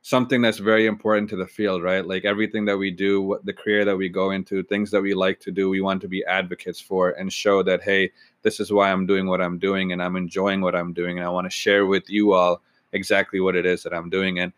something 0.01 0.41
that's 0.41 0.58
very 0.58 0.88
important 0.88 1.30
to 1.30 1.36
the 1.36 1.46
field, 1.46 1.84
right? 1.84 2.06
Like 2.06 2.25
everything 2.25 2.65
that 2.65 2.77
we 2.77 2.91
do, 2.91 3.22
what 3.22 3.46
the 3.46 3.53
career 3.53 3.86
that 3.86 3.96
we 3.96 4.10
go 4.10 4.32
into, 4.32 4.63
things 4.63 4.89
that 4.91 5.01
we 5.01 5.13
like 5.13 5.39
to 5.41 5.51
do, 5.51 5.70
we 5.70 5.80
want 5.80 6.01
to 6.01 6.08
be 6.08 6.25
advocates 6.25 6.82
for 6.82 7.12
and 7.12 7.32
show 7.32 7.62
that, 7.63 7.84
hey, 7.84 8.12
this 8.41 8.60
is 8.60 8.72
why 8.72 8.91
I'm 8.91 9.06
doing 9.06 9.27
what 9.27 9.41
I'm 9.41 9.60
doing 9.60 9.91
and 9.91 10.01
I'm 10.01 10.15
enjoying 10.15 10.62
what 10.62 10.75
I'm 10.75 10.91
doing. 10.91 11.20
And 11.20 11.25
I 11.25 11.30
want 11.30 11.46
to 11.46 11.51
share 11.51 11.86
with 11.86 12.10
you 12.10 12.34
all 12.34 12.62
exactly 12.94 13.39
what 13.39 13.56
it 13.56 13.65
is 13.65 13.84
that 13.84 13.94
I'm 13.94 14.10
doing. 14.10 14.39
And 14.39 14.51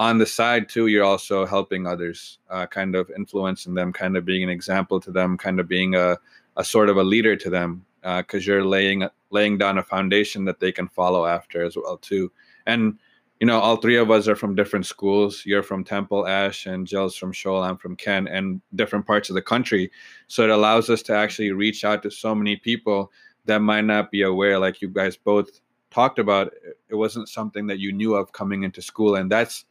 on 0.00 0.16
the 0.16 0.24
side 0.24 0.66
too 0.66 0.86
you're 0.86 1.04
also 1.04 1.44
helping 1.44 1.86
others 1.86 2.38
uh, 2.48 2.66
kind 2.66 2.94
of 2.96 3.10
influencing 3.14 3.74
them 3.74 3.92
kind 3.92 4.16
of 4.16 4.24
being 4.24 4.42
an 4.42 4.48
example 4.48 4.98
to 4.98 5.10
them 5.10 5.36
kind 5.36 5.60
of 5.60 5.68
being 5.68 5.94
a, 5.94 6.16
a 6.56 6.64
sort 6.64 6.88
of 6.88 6.96
a 6.96 7.04
leader 7.04 7.36
to 7.36 7.50
them 7.50 7.84
because 8.00 8.48
uh, 8.48 8.50
you're 8.50 8.64
laying 8.64 9.06
laying 9.28 9.58
down 9.58 9.76
a 9.76 9.82
foundation 9.82 10.46
that 10.46 10.58
they 10.58 10.72
can 10.72 10.88
follow 10.88 11.26
after 11.26 11.62
as 11.62 11.76
well 11.76 11.98
too. 11.98 12.32
And 12.66 12.98
you 13.40 13.46
know 13.46 13.60
all 13.60 13.76
three 13.76 13.96
of 13.96 14.10
us 14.10 14.26
are 14.26 14.36
from 14.36 14.54
different 14.54 14.86
schools. 14.86 15.42
You're 15.44 15.62
from 15.62 15.84
temple 15.84 16.26
ash 16.26 16.64
and 16.64 16.86
jill's 16.86 17.14
from 17.14 17.32
Scholl. 17.32 17.62
I'm 17.62 17.76
from 17.76 17.94
Kent 17.94 18.28
and 18.30 18.62
different 18.74 19.06
parts 19.06 19.28
of 19.28 19.34
the 19.34 19.42
country. 19.42 19.90
So 20.28 20.44
it 20.44 20.50
allows 20.50 20.88
us 20.88 21.02
to 21.02 21.14
actually 21.14 21.52
reach 21.52 21.84
out 21.84 22.02
to 22.04 22.10
so 22.10 22.34
many 22.34 22.56
people 22.56 23.12
that 23.44 23.60
might 23.60 23.84
not 23.84 24.10
be 24.10 24.22
aware 24.22 24.58
like 24.58 24.80
you 24.80 24.88
guys 24.88 25.16
both 25.16 25.60
talked 25.90 26.18
about. 26.18 26.52
It 26.88 26.94
wasn't 26.94 27.28
something 27.28 27.66
that 27.66 27.80
you 27.80 27.92
knew 27.92 28.14
of 28.14 28.32
coming 28.32 28.62
into 28.62 28.82
school 28.82 29.16
and 29.16 29.30
that's 29.30 29.66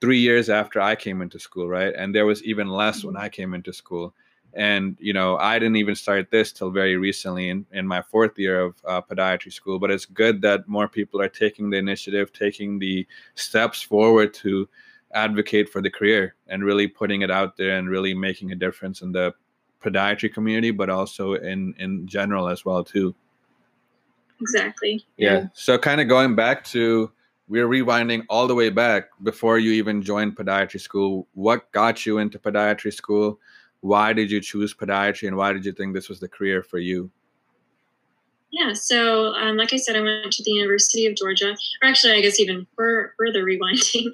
three 0.00 0.18
years 0.18 0.50
after 0.50 0.80
I 0.80 0.94
came 0.94 1.22
into 1.22 1.38
school, 1.38 1.68
right? 1.68 1.94
And 1.96 2.14
there 2.14 2.26
was 2.26 2.42
even 2.44 2.68
less 2.68 3.04
when 3.04 3.14
mm-hmm. 3.14 3.24
I 3.24 3.28
came 3.28 3.54
into 3.54 3.72
school. 3.72 4.14
And, 4.54 4.96
you 4.98 5.12
know, 5.12 5.36
I 5.36 5.58
didn't 5.58 5.76
even 5.76 5.94
start 5.94 6.30
this 6.30 6.50
till 6.50 6.70
very 6.70 6.96
recently 6.96 7.50
in, 7.50 7.66
in 7.72 7.86
my 7.86 8.00
fourth 8.00 8.38
year 8.38 8.60
of 8.60 8.74
uh, 8.86 9.02
podiatry 9.02 9.52
school. 9.52 9.78
But 9.78 9.90
it's 9.90 10.06
good 10.06 10.40
that 10.42 10.66
more 10.66 10.88
people 10.88 11.20
are 11.20 11.28
taking 11.28 11.68
the 11.68 11.76
initiative, 11.76 12.32
taking 12.32 12.78
the 12.78 13.06
steps 13.34 13.82
forward 13.82 14.32
to 14.34 14.66
advocate 15.12 15.68
for 15.68 15.82
the 15.82 15.90
career 15.90 16.34
and 16.48 16.64
really 16.64 16.86
putting 16.86 17.20
it 17.20 17.30
out 17.30 17.56
there 17.56 17.76
and 17.76 17.90
really 17.90 18.14
making 18.14 18.52
a 18.52 18.54
difference 18.54 19.02
in 19.02 19.12
the 19.12 19.34
podiatry 19.82 20.32
community, 20.32 20.70
but 20.70 20.88
also 20.88 21.34
in, 21.34 21.74
in 21.78 22.06
general 22.06 22.48
as 22.48 22.64
well, 22.64 22.82
too. 22.82 23.14
Exactly. 24.40 25.04
yeah. 25.16 25.32
yeah. 25.32 25.46
So 25.52 25.78
kind 25.78 26.00
of 26.00 26.08
going 26.08 26.34
back 26.34 26.64
to 26.64 27.10
we're 27.48 27.68
rewinding 27.68 28.24
all 28.28 28.46
the 28.46 28.54
way 28.54 28.70
back 28.70 29.08
before 29.22 29.58
you 29.58 29.72
even 29.72 30.02
joined 30.02 30.36
podiatry 30.36 30.80
school. 30.80 31.28
What 31.34 31.70
got 31.72 32.04
you 32.04 32.18
into 32.18 32.38
podiatry 32.38 32.92
school? 32.92 33.38
Why 33.80 34.12
did 34.12 34.30
you 34.30 34.40
choose 34.40 34.74
podiatry 34.74 35.28
and 35.28 35.36
why 35.36 35.52
did 35.52 35.64
you 35.64 35.72
think 35.72 35.94
this 35.94 36.08
was 36.08 36.20
the 36.20 36.28
career 36.28 36.62
for 36.62 36.78
you? 36.78 37.10
Yeah, 38.50 38.72
so 38.72 39.34
um, 39.34 39.56
like 39.56 39.72
I 39.72 39.76
said, 39.76 39.96
I 39.96 40.00
went 40.00 40.32
to 40.32 40.42
the 40.42 40.52
University 40.52 41.06
of 41.06 41.16
Georgia, 41.16 41.54
or 41.82 41.88
actually, 41.88 42.14
I 42.14 42.20
guess 42.20 42.40
even 42.40 42.66
further 42.76 43.12
rewinding. 43.44 44.06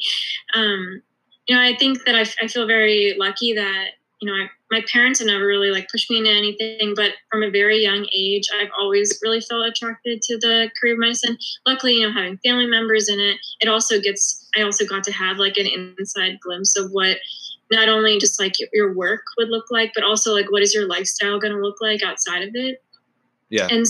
Um, 0.55 1.03
you 1.47 1.55
know, 1.55 1.62
I 1.62 1.77
think 1.77 2.05
that 2.07 2.14
I 2.14 2.49
feel 2.49 2.66
very 2.66 3.14
lucky 3.18 3.53
that 3.55 3.90
you 4.23 4.31
know, 4.31 4.35
I, 4.35 4.49
my 4.71 4.85
parents 4.91 5.19
have 5.19 5.27
never 5.27 5.45
really 5.45 5.73
like 5.73 5.89
pushed 5.91 6.09
me 6.09 6.19
into 6.19 6.31
anything, 6.31 6.95
but 6.95 7.11
from 7.29 7.43
a 7.43 7.51
very 7.51 7.83
young 7.83 8.07
age, 8.15 8.45
I've 8.57 8.71
always 8.79 9.19
really 9.21 9.41
felt 9.41 9.67
attracted 9.67 10.23
to 10.23 10.39
the 10.39 10.71
career 10.81 10.95
of 10.95 11.01
medicine. 11.01 11.37
Luckily, 11.67 11.95
you 11.95 12.07
know, 12.07 12.15
having 12.15 12.39
family 12.39 12.67
members 12.67 13.09
in 13.09 13.19
it, 13.19 13.37
it 13.59 13.69
also 13.69 14.01
gets, 14.01 14.49
I 14.57 14.63
also 14.63 14.87
got 14.87 15.03
to 15.05 15.13
have 15.13 15.39
like 15.39 15.57
an 15.57 15.67
inside 15.67 16.39
glimpse 16.41 16.79
of 16.79 16.93
what 16.93 17.17
not 17.73 17.89
only 17.89 18.17
just 18.21 18.39
like 18.39 18.53
your 18.73 18.95
work 18.95 19.23
would 19.39 19.49
look 19.49 19.65
like, 19.73 19.91
but 19.93 20.05
also 20.05 20.33
like 20.33 20.53
what 20.53 20.63
is 20.63 20.73
your 20.73 20.87
lifestyle 20.87 21.41
going 21.41 21.53
to 21.53 21.61
look 21.61 21.81
like 21.81 22.05
outside 22.05 22.43
of 22.43 22.51
it. 22.55 22.81
Yeah. 23.49 23.67
And, 23.73 23.87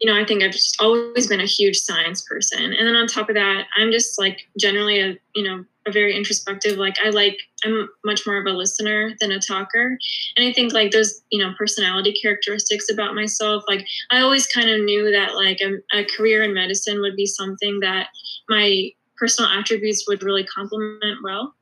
you 0.00 0.12
know, 0.12 0.20
I 0.20 0.24
think 0.24 0.42
I've 0.42 0.50
just 0.50 0.82
always 0.82 1.28
been 1.28 1.40
a 1.40 1.46
huge 1.46 1.76
science 1.76 2.22
person. 2.22 2.72
And 2.72 2.88
then 2.88 2.96
on 2.96 3.06
top 3.06 3.28
of 3.28 3.36
that, 3.36 3.66
I'm 3.76 3.92
just 3.92 4.18
like 4.18 4.48
generally 4.58 4.98
a, 4.98 5.16
you 5.36 5.44
know, 5.44 5.64
very 5.92 6.16
introspective. 6.16 6.76
Like 6.76 6.96
i 7.04 7.10
like 7.10 7.38
i'm 7.64 7.88
much 8.04 8.26
more 8.26 8.38
of 8.38 8.46
a 8.46 8.50
listener 8.50 9.12
than 9.20 9.32
a 9.32 9.40
talker. 9.40 9.98
And 10.36 10.48
i 10.48 10.52
think 10.52 10.72
like 10.72 10.92
those 10.92 11.22
you 11.30 11.42
know 11.42 11.52
personality 11.58 12.14
characteristics 12.20 12.90
about 12.90 13.14
myself 13.14 13.64
like 13.68 13.86
i 14.10 14.20
always 14.20 14.46
kind 14.46 14.70
of 14.70 14.80
knew 14.82 15.10
that 15.10 15.34
like 15.34 15.60
a, 15.60 15.98
a 15.98 16.04
career 16.04 16.42
in 16.42 16.54
medicine 16.54 17.00
would 17.00 17.16
be 17.16 17.26
something 17.26 17.80
that 17.80 18.08
my 18.48 18.90
personal 19.18 19.50
attributes 19.50 20.04
would 20.06 20.22
really 20.22 20.44
complement 20.44 21.22
well. 21.22 21.54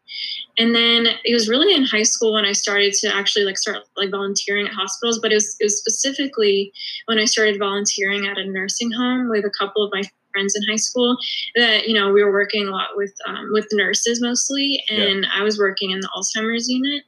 And 0.58 0.74
then 0.74 1.08
it 1.24 1.32
was 1.32 1.48
really 1.48 1.74
in 1.74 1.84
high 1.84 2.04
school 2.04 2.34
when 2.34 2.44
I 2.44 2.52
started 2.52 2.92
to 3.00 3.14
actually 3.14 3.44
like 3.44 3.58
start 3.58 3.78
like 3.96 4.10
volunteering 4.10 4.66
at 4.66 4.72
hospitals, 4.72 5.18
but 5.18 5.32
it 5.32 5.36
was, 5.36 5.56
it 5.58 5.64
was 5.64 5.78
specifically 5.78 6.72
when 7.06 7.18
I 7.18 7.24
started 7.24 7.58
volunteering 7.58 8.26
at 8.26 8.38
a 8.38 8.46
nursing 8.46 8.90
home 8.92 9.28
with 9.28 9.44
a 9.44 9.50
couple 9.58 9.84
of 9.84 9.90
my 9.92 10.02
friends 10.36 10.54
in 10.54 10.62
high 10.70 10.76
school 10.76 11.16
that 11.54 11.88
you 11.88 11.94
know 11.94 12.12
we 12.12 12.22
were 12.22 12.32
working 12.32 12.68
a 12.68 12.70
lot 12.70 12.88
with 12.94 13.14
um, 13.26 13.48
with 13.52 13.66
nurses 13.72 14.20
mostly, 14.20 14.82
and 14.90 15.24
yeah. 15.24 15.30
I 15.34 15.42
was 15.42 15.58
working 15.58 15.90
in 15.90 16.00
the 16.00 16.10
Alzheimer's 16.14 16.68
unit, 16.68 17.02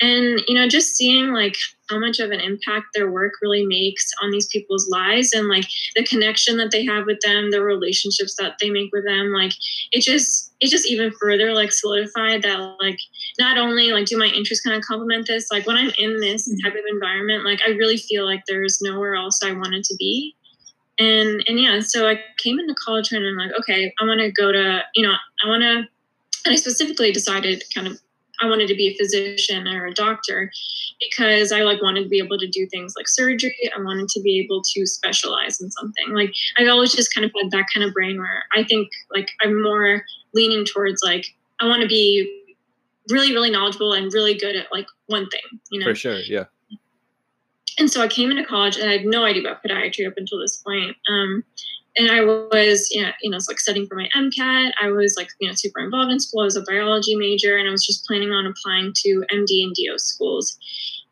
and 0.00 0.40
you 0.48 0.54
know 0.54 0.68
just 0.68 0.96
seeing 0.96 1.32
like 1.32 1.56
how 1.90 1.98
much 1.98 2.18
of 2.18 2.30
an 2.30 2.40
impact 2.40 2.86
their 2.94 3.10
work 3.10 3.34
really 3.42 3.64
makes 3.64 4.10
on 4.22 4.30
these 4.30 4.48
people's 4.48 4.88
lives 4.88 5.32
and 5.32 5.48
like 5.48 5.66
the 5.94 6.04
connection 6.04 6.56
that 6.56 6.70
they 6.70 6.84
have 6.84 7.06
with 7.06 7.18
them 7.20 7.50
the 7.50 7.62
relationships 7.62 8.34
that 8.38 8.54
they 8.60 8.70
make 8.70 8.90
with 8.92 9.04
them 9.04 9.32
like 9.32 9.52
it 9.92 10.02
just 10.02 10.52
it 10.60 10.68
just 10.68 10.86
even 10.86 11.12
further 11.20 11.54
like 11.54 11.70
solidified 11.70 12.42
that 12.42 12.58
like 12.80 12.98
not 13.38 13.58
only 13.58 13.92
like 13.92 14.06
do 14.06 14.18
my 14.18 14.26
interests 14.26 14.64
kind 14.64 14.76
of 14.76 14.82
complement 14.82 15.26
this 15.26 15.50
like 15.50 15.66
when 15.66 15.76
i'm 15.76 15.92
in 15.98 16.16
this 16.20 16.48
mm-hmm. 16.48 16.58
type 16.64 16.74
of 16.74 16.84
environment 16.90 17.44
like 17.44 17.60
i 17.66 17.70
really 17.70 17.98
feel 17.98 18.24
like 18.24 18.42
there's 18.46 18.80
nowhere 18.82 19.14
else 19.14 19.40
i 19.44 19.52
wanted 19.52 19.84
to 19.84 19.94
be 19.98 20.34
and 20.98 21.42
and 21.48 21.58
yeah 21.58 21.80
so 21.80 22.08
i 22.08 22.20
came 22.38 22.58
into 22.58 22.74
college 22.74 23.12
and 23.12 23.26
i'm 23.26 23.36
like 23.36 23.50
okay 23.58 23.92
i 24.00 24.04
want 24.04 24.20
to 24.20 24.30
go 24.30 24.52
to 24.52 24.80
you 24.94 25.06
know 25.06 25.14
i 25.44 25.48
want 25.48 25.62
to 25.62 25.82
and 26.44 26.52
i 26.52 26.54
specifically 26.54 27.10
decided 27.10 27.62
kind 27.74 27.86
of 27.86 28.00
i 28.40 28.46
wanted 28.46 28.68
to 28.68 28.74
be 28.74 28.88
a 28.88 28.96
physician 28.96 29.66
or 29.66 29.86
a 29.86 29.94
doctor 29.94 30.50
because 31.00 31.50
i 31.50 31.62
like 31.62 31.82
wanted 31.82 32.04
to 32.04 32.08
be 32.08 32.18
able 32.18 32.38
to 32.38 32.46
do 32.46 32.66
things 32.66 32.94
like 32.96 33.08
surgery. 33.08 33.56
I 33.76 33.80
wanted 33.80 34.08
to 34.08 34.20
be 34.20 34.38
able 34.38 34.62
to 34.62 34.86
specialize 34.86 35.60
in 35.60 35.70
something. 35.70 36.10
Like 36.10 36.32
i've 36.58 36.68
always 36.68 36.92
just 36.92 37.12
kind 37.12 37.24
of 37.24 37.32
had 37.40 37.50
that 37.50 37.66
kind 37.74 37.84
of 37.84 37.92
brain 37.92 38.18
where 38.18 38.44
i 38.54 38.62
think 38.62 38.88
like 39.12 39.30
i'm 39.42 39.62
more 39.62 40.02
leaning 40.32 40.64
towards 40.64 41.02
like 41.02 41.26
i 41.60 41.66
want 41.66 41.82
to 41.82 41.88
be 41.88 42.42
really 43.10 43.32
really 43.32 43.50
knowledgeable 43.50 43.92
and 43.92 44.12
really 44.12 44.34
good 44.34 44.56
at 44.56 44.66
like 44.72 44.86
one 45.06 45.28
thing 45.28 45.60
you 45.70 45.80
know? 45.80 45.86
For 45.86 45.94
sure 45.94 46.18
yeah 46.20 46.44
and 47.78 47.90
so 47.90 48.02
I 48.02 48.08
came 48.08 48.30
into 48.30 48.44
college 48.44 48.76
and 48.76 48.88
I 48.88 48.92
had 48.92 49.06
no 49.06 49.24
idea 49.24 49.42
about 49.42 49.62
podiatry 49.62 50.06
up 50.06 50.14
until 50.16 50.38
this 50.38 50.58
point. 50.58 50.96
Um, 51.08 51.44
and 51.96 52.10
I 52.10 52.22
was, 52.22 52.88
you 52.90 53.02
know, 53.02 53.10
you 53.22 53.30
know, 53.30 53.36
it's 53.36 53.48
like 53.48 53.60
studying 53.60 53.86
for 53.86 53.94
my 53.94 54.08
MCAT. 54.16 54.72
I 54.80 54.90
was 54.90 55.14
like, 55.16 55.28
you 55.40 55.48
know, 55.48 55.54
super 55.54 55.80
involved 55.80 56.10
in 56.10 56.18
school. 56.18 56.40
I 56.40 56.44
was 56.44 56.56
a 56.56 56.62
biology 56.62 57.14
major, 57.14 57.56
and 57.56 57.68
I 57.68 57.70
was 57.70 57.86
just 57.86 58.04
planning 58.06 58.30
on 58.30 58.46
applying 58.46 58.92
to 58.96 59.24
MD 59.32 59.62
and 59.62 59.74
DO 59.74 59.98
schools. 59.98 60.58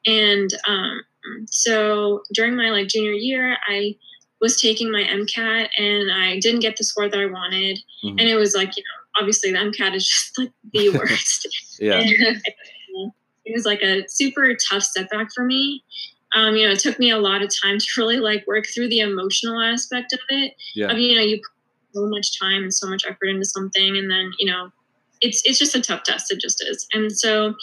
And 0.06 0.50
um, 0.66 1.02
so 1.46 2.22
during 2.34 2.56
my 2.56 2.70
like 2.70 2.88
junior 2.88 3.12
year, 3.12 3.56
I 3.68 3.94
was 4.40 4.60
taking 4.60 4.90
my 4.90 5.04
MCAT, 5.04 5.68
and 5.78 6.10
I 6.10 6.40
didn't 6.40 6.60
get 6.60 6.76
the 6.76 6.84
score 6.84 7.08
that 7.08 7.20
I 7.20 7.26
wanted. 7.26 7.78
Mm-hmm. 8.04 8.18
And 8.18 8.28
it 8.28 8.34
was 8.34 8.54
like, 8.54 8.76
you 8.76 8.82
know, 8.82 9.20
obviously 9.20 9.52
the 9.52 9.58
MCAT 9.58 9.94
is 9.94 10.06
just 10.06 10.36
like 10.36 10.52
the 10.72 10.90
worst. 10.98 11.48
yeah. 11.80 12.02
And 12.94 13.10
it 13.44 13.56
was 13.56 13.64
like 13.64 13.82
a 13.82 14.06
super 14.08 14.54
tough 14.70 14.82
setback 14.82 15.32
for 15.34 15.44
me 15.44 15.82
um, 16.34 16.56
you 16.56 16.66
know, 16.66 16.72
it 16.72 16.78
took 16.78 16.98
me 16.98 17.10
a 17.10 17.18
lot 17.18 17.42
of 17.42 17.50
time 17.62 17.78
to 17.78 17.86
really 17.98 18.18
like 18.18 18.46
work 18.46 18.66
through 18.66 18.88
the 18.88 19.00
emotional 19.00 19.60
aspect 19.60 20.12
of 20.12 20.20
it. 20.28 20.54
Yeah. 20.74 20.88
I 20.88 20.94
mean, 20.94 21.10
you 21.10 21.16
know, 21.16 21.22
you 21.22 21.36
put 21.36 22.00
so 22.00 22.06
much 22.08 22.38
time 22.38 22.62
and 22.62 22.74
so 22.74 22.88
much 22.88 23.04
effort 23.04 23.26
into 23.26 23.44
something, 23.44 23.96
and 23.96 24.10
then 24.10 24.32
you 24.38 24.50
know, 24.50 24.70
it's 25.20 25.42
it's 25.44 25.58
just 25.58 25.74
a 25.74 25.80
tough 25.80 26.04
test. 26.04 26.32
It 26.32 26.40
just 26.40 26.64
is. 26.66 26.86
And 26.92 27.12
so, 27.12 27.54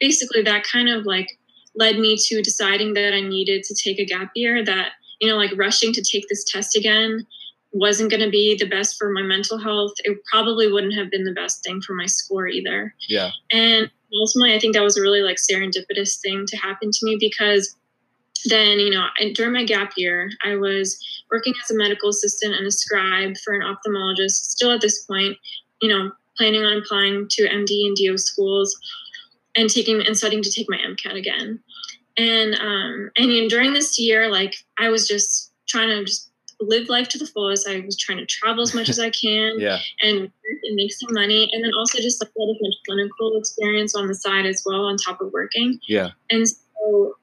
basically, 0.00 0.42
that 0.42 0.64
kind 0.64 0.88
of 0.88 1.06
like 1.06 1.38
led 1.74 1.98
me 1.98 2.16
to 2.28 2.42
deciding 2.42 2.94
that 2.94 3.14
I 3.14 3.20
needed 3.20 3.64
to 3.64 3.74
take 3.74 3.98
a 3.98 4.06
gap 4.06 4.30
year. 4.34 4.64
That 4.64 4.92
you 5.20 5.28
know, 5.28 5.36
like 5.36 5.52
rushing 5.56 5.92
to 5.92 6.02
take 6.02 6.26
this 6.28 6.44
test 6.44 6.76
again 6.76 7.26
wasn't 7.74 8.08
going 8.08 8.22
to 8.22 8.30
be 8.30 8.56
the 8.56 8.68
best 8.68 8.96
for 8.96 9.10
my 9.10 9.22
mental 9.22 9.58
health. 9.58 9.94
It 10.04 10.16
probably 10.30 10.70
wouldn't 10.70 10.94
have 10.94 11.10
been 11.10 11.24
the 11.24 11.32
best 11.32 11.64
thing 11.64 11.80
for 11.80 11.92
my 11.92 12.06
score 12.06 12.46
either. 12.46 12.94
Yeah. 13.08 13.32
And 13.50 13.90
ultimately, 14.16 14.54
I 14.54 14.60
think 14.60 14.74
that 14.74 14.82
was 14.82 14.96
a 14.96 15.02
really 15.02 15.22
like 15.22 15.38
serendipitous 15.38 16.20
thing 16.20 16.46
to 16.46 16.56
happen 16.56 16.92
to 16.92 16.98
me 17.02 17.16
because 17.18 17.76
then, 18.44 18.78
you 18.78 18.90
know, 18.90 19.06
during 19.34 19.52
my 19.52 19.64
gap 19.64 19.92
year, 19.96 20.30
I 20.44 20.56
was 20.56 20.98
working 21.30 21.54
as 21.62 21.70
a 21.70 21.76
medical 21.76 22.10
assistant 22.10 22.54
and 22.54 22.66
a 22.66 22.70
scribe 22.70 23.36
for 23.44 23.54
an 23.54 23.62
ophthalmologist. 23.62 24.30
Still 24.30 24.72
at 24.72 24.80
this 24.80 25.04
point, 25.04 25.36
you 25.80 25.88
know, 25.88 26.10
planning 26.36 26.62
on 26.62 26.78
applying 26.78 27.26
to 27.30 27.48
MD 27.48 27.86
and 27.86 27.96
DO 27.96 28.18
schools 28.18 28.76
and 29.56 29.70
taking 29.70 30.04
and 30.06 30.16
studying 30.16 30.42
to 30.42 30.50
take 30.50 30.66
my 30.68 30.78
MCAT 30.78 31.16
again. 31.16 31.60
And 32.16 32.54
um, 32.54 33.10
and 33.16 33.32
you 33.32 33.42
know, 33.42 33.48
during 33.48 33.72
this 33.72 33.98
year, 33.98 34.30
like 34.30 34.54
I 34.78 34.88
was 34.88 35.08
just 35.08 35.52
trying 35.68 35.88
to 35.88 36.04
just 36.04 36.30
live 36.60 36.88
life 36.88 37.08
to 37.08 37.18
the 37.18 37.26
fullest. 37.26 37.68
I 37.68 37.80
was 37.80 37.96
trying 37.96 38.18
to 38.18 38.26
travel 38.26 38.62
as 38.62 38.74
much 38.74 38.88
as 38.88 38.98
I 38.98 39.10
can, 39.22 39.58
yeah, 39.58 39.78
and, 40.00 40.18
and 40.18 40.74
make 40.74 40.92
some 40.92 41.12
money, 41.12 41.48
and 41.52 41.64
then 41.64 41.72
also 41.76 41.98
just 41.98 42.22
like 42.22 42.30
a 42.36 42.40
lot 42.40 42.50
of 42.50 42.56
clinical 42.86 43.36
experience 43.38 43.94
on 43.94 44.06
the 44.06 44.14
side 44.14 44.46
as 44.46 44.62
well, 44.64 44.84
on 44.84 44.96
top 44.96 45.20
of 45.20 45.32
working. 45.32 45.78
Yeah, 45.88 46.10
and 46.30 46.46
so 46.48 46.54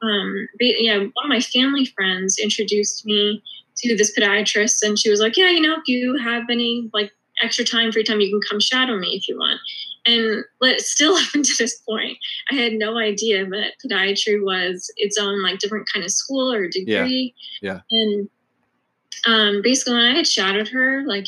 um, 0.02 0.48
yeah, 0.60 0.98
one 0.98 1.24
of 1.24 1.28
my 1.28 1.40
family 1.40 1.84
friends 1.84 2.38
introduced 2.38 3.04
me 3.06 3.42
to 3.76 3.96
this 3.96 4.16
podiatrist, 4.16 4.82
and 4.82 4.98
she 4.98 5.10
was 5.10 5.20
like, 5.20 5.36
"Yeah, 5.36 5.50
you 5.50 5.60
know, 5.60 5.74
if 5.74 5.86
you 5.86 6.16
have 6.18 6.44
any 6.50 6.90
like 6.92 7.12
extra 7.42 7.64
time, 7.64 7.92
free 7.92 8.04
time, 8.04 8.20
you 8.20 8.30
can 8.30 8.40
come 8.48 8.60
shadow 8.60 8.98
me 8.98 9.16
if 9.16 9.28
you 9.28 9.36
want." 9.36 9.60
And 10.04 10.44
still 10.78 11.14
up 11.16 11.34
until 11.34 11.56
this 11.58 11.78
point, 11.88 12.18
I 12.50 12.54
had 12.54 12.74
no 12.74 12.98
idea 12.98 13.46
that 13.46 13.74
podiatry 13.84 14.42
was 14.42 14.90
its 14.96 15.18
own 15.18 15.42
like 15.42 15.58
different 15.58 15.88
kind 15.92 16.04
of 16.04 16.10
school 16.10 16.52
or 16.52 16.68
degree. 16.68 17.34
Yeah. 17.60 17.80
yeah. 17.80 17.80
And 17.90 18.28
um, 19.26 19.62
basically, 19.62 19.94
when 19.94 20.06
I 20.06 20.16
had 20.16 20.26
shadowed 20.26 20.68
her, 20.68 21.04
like 21.06 21.26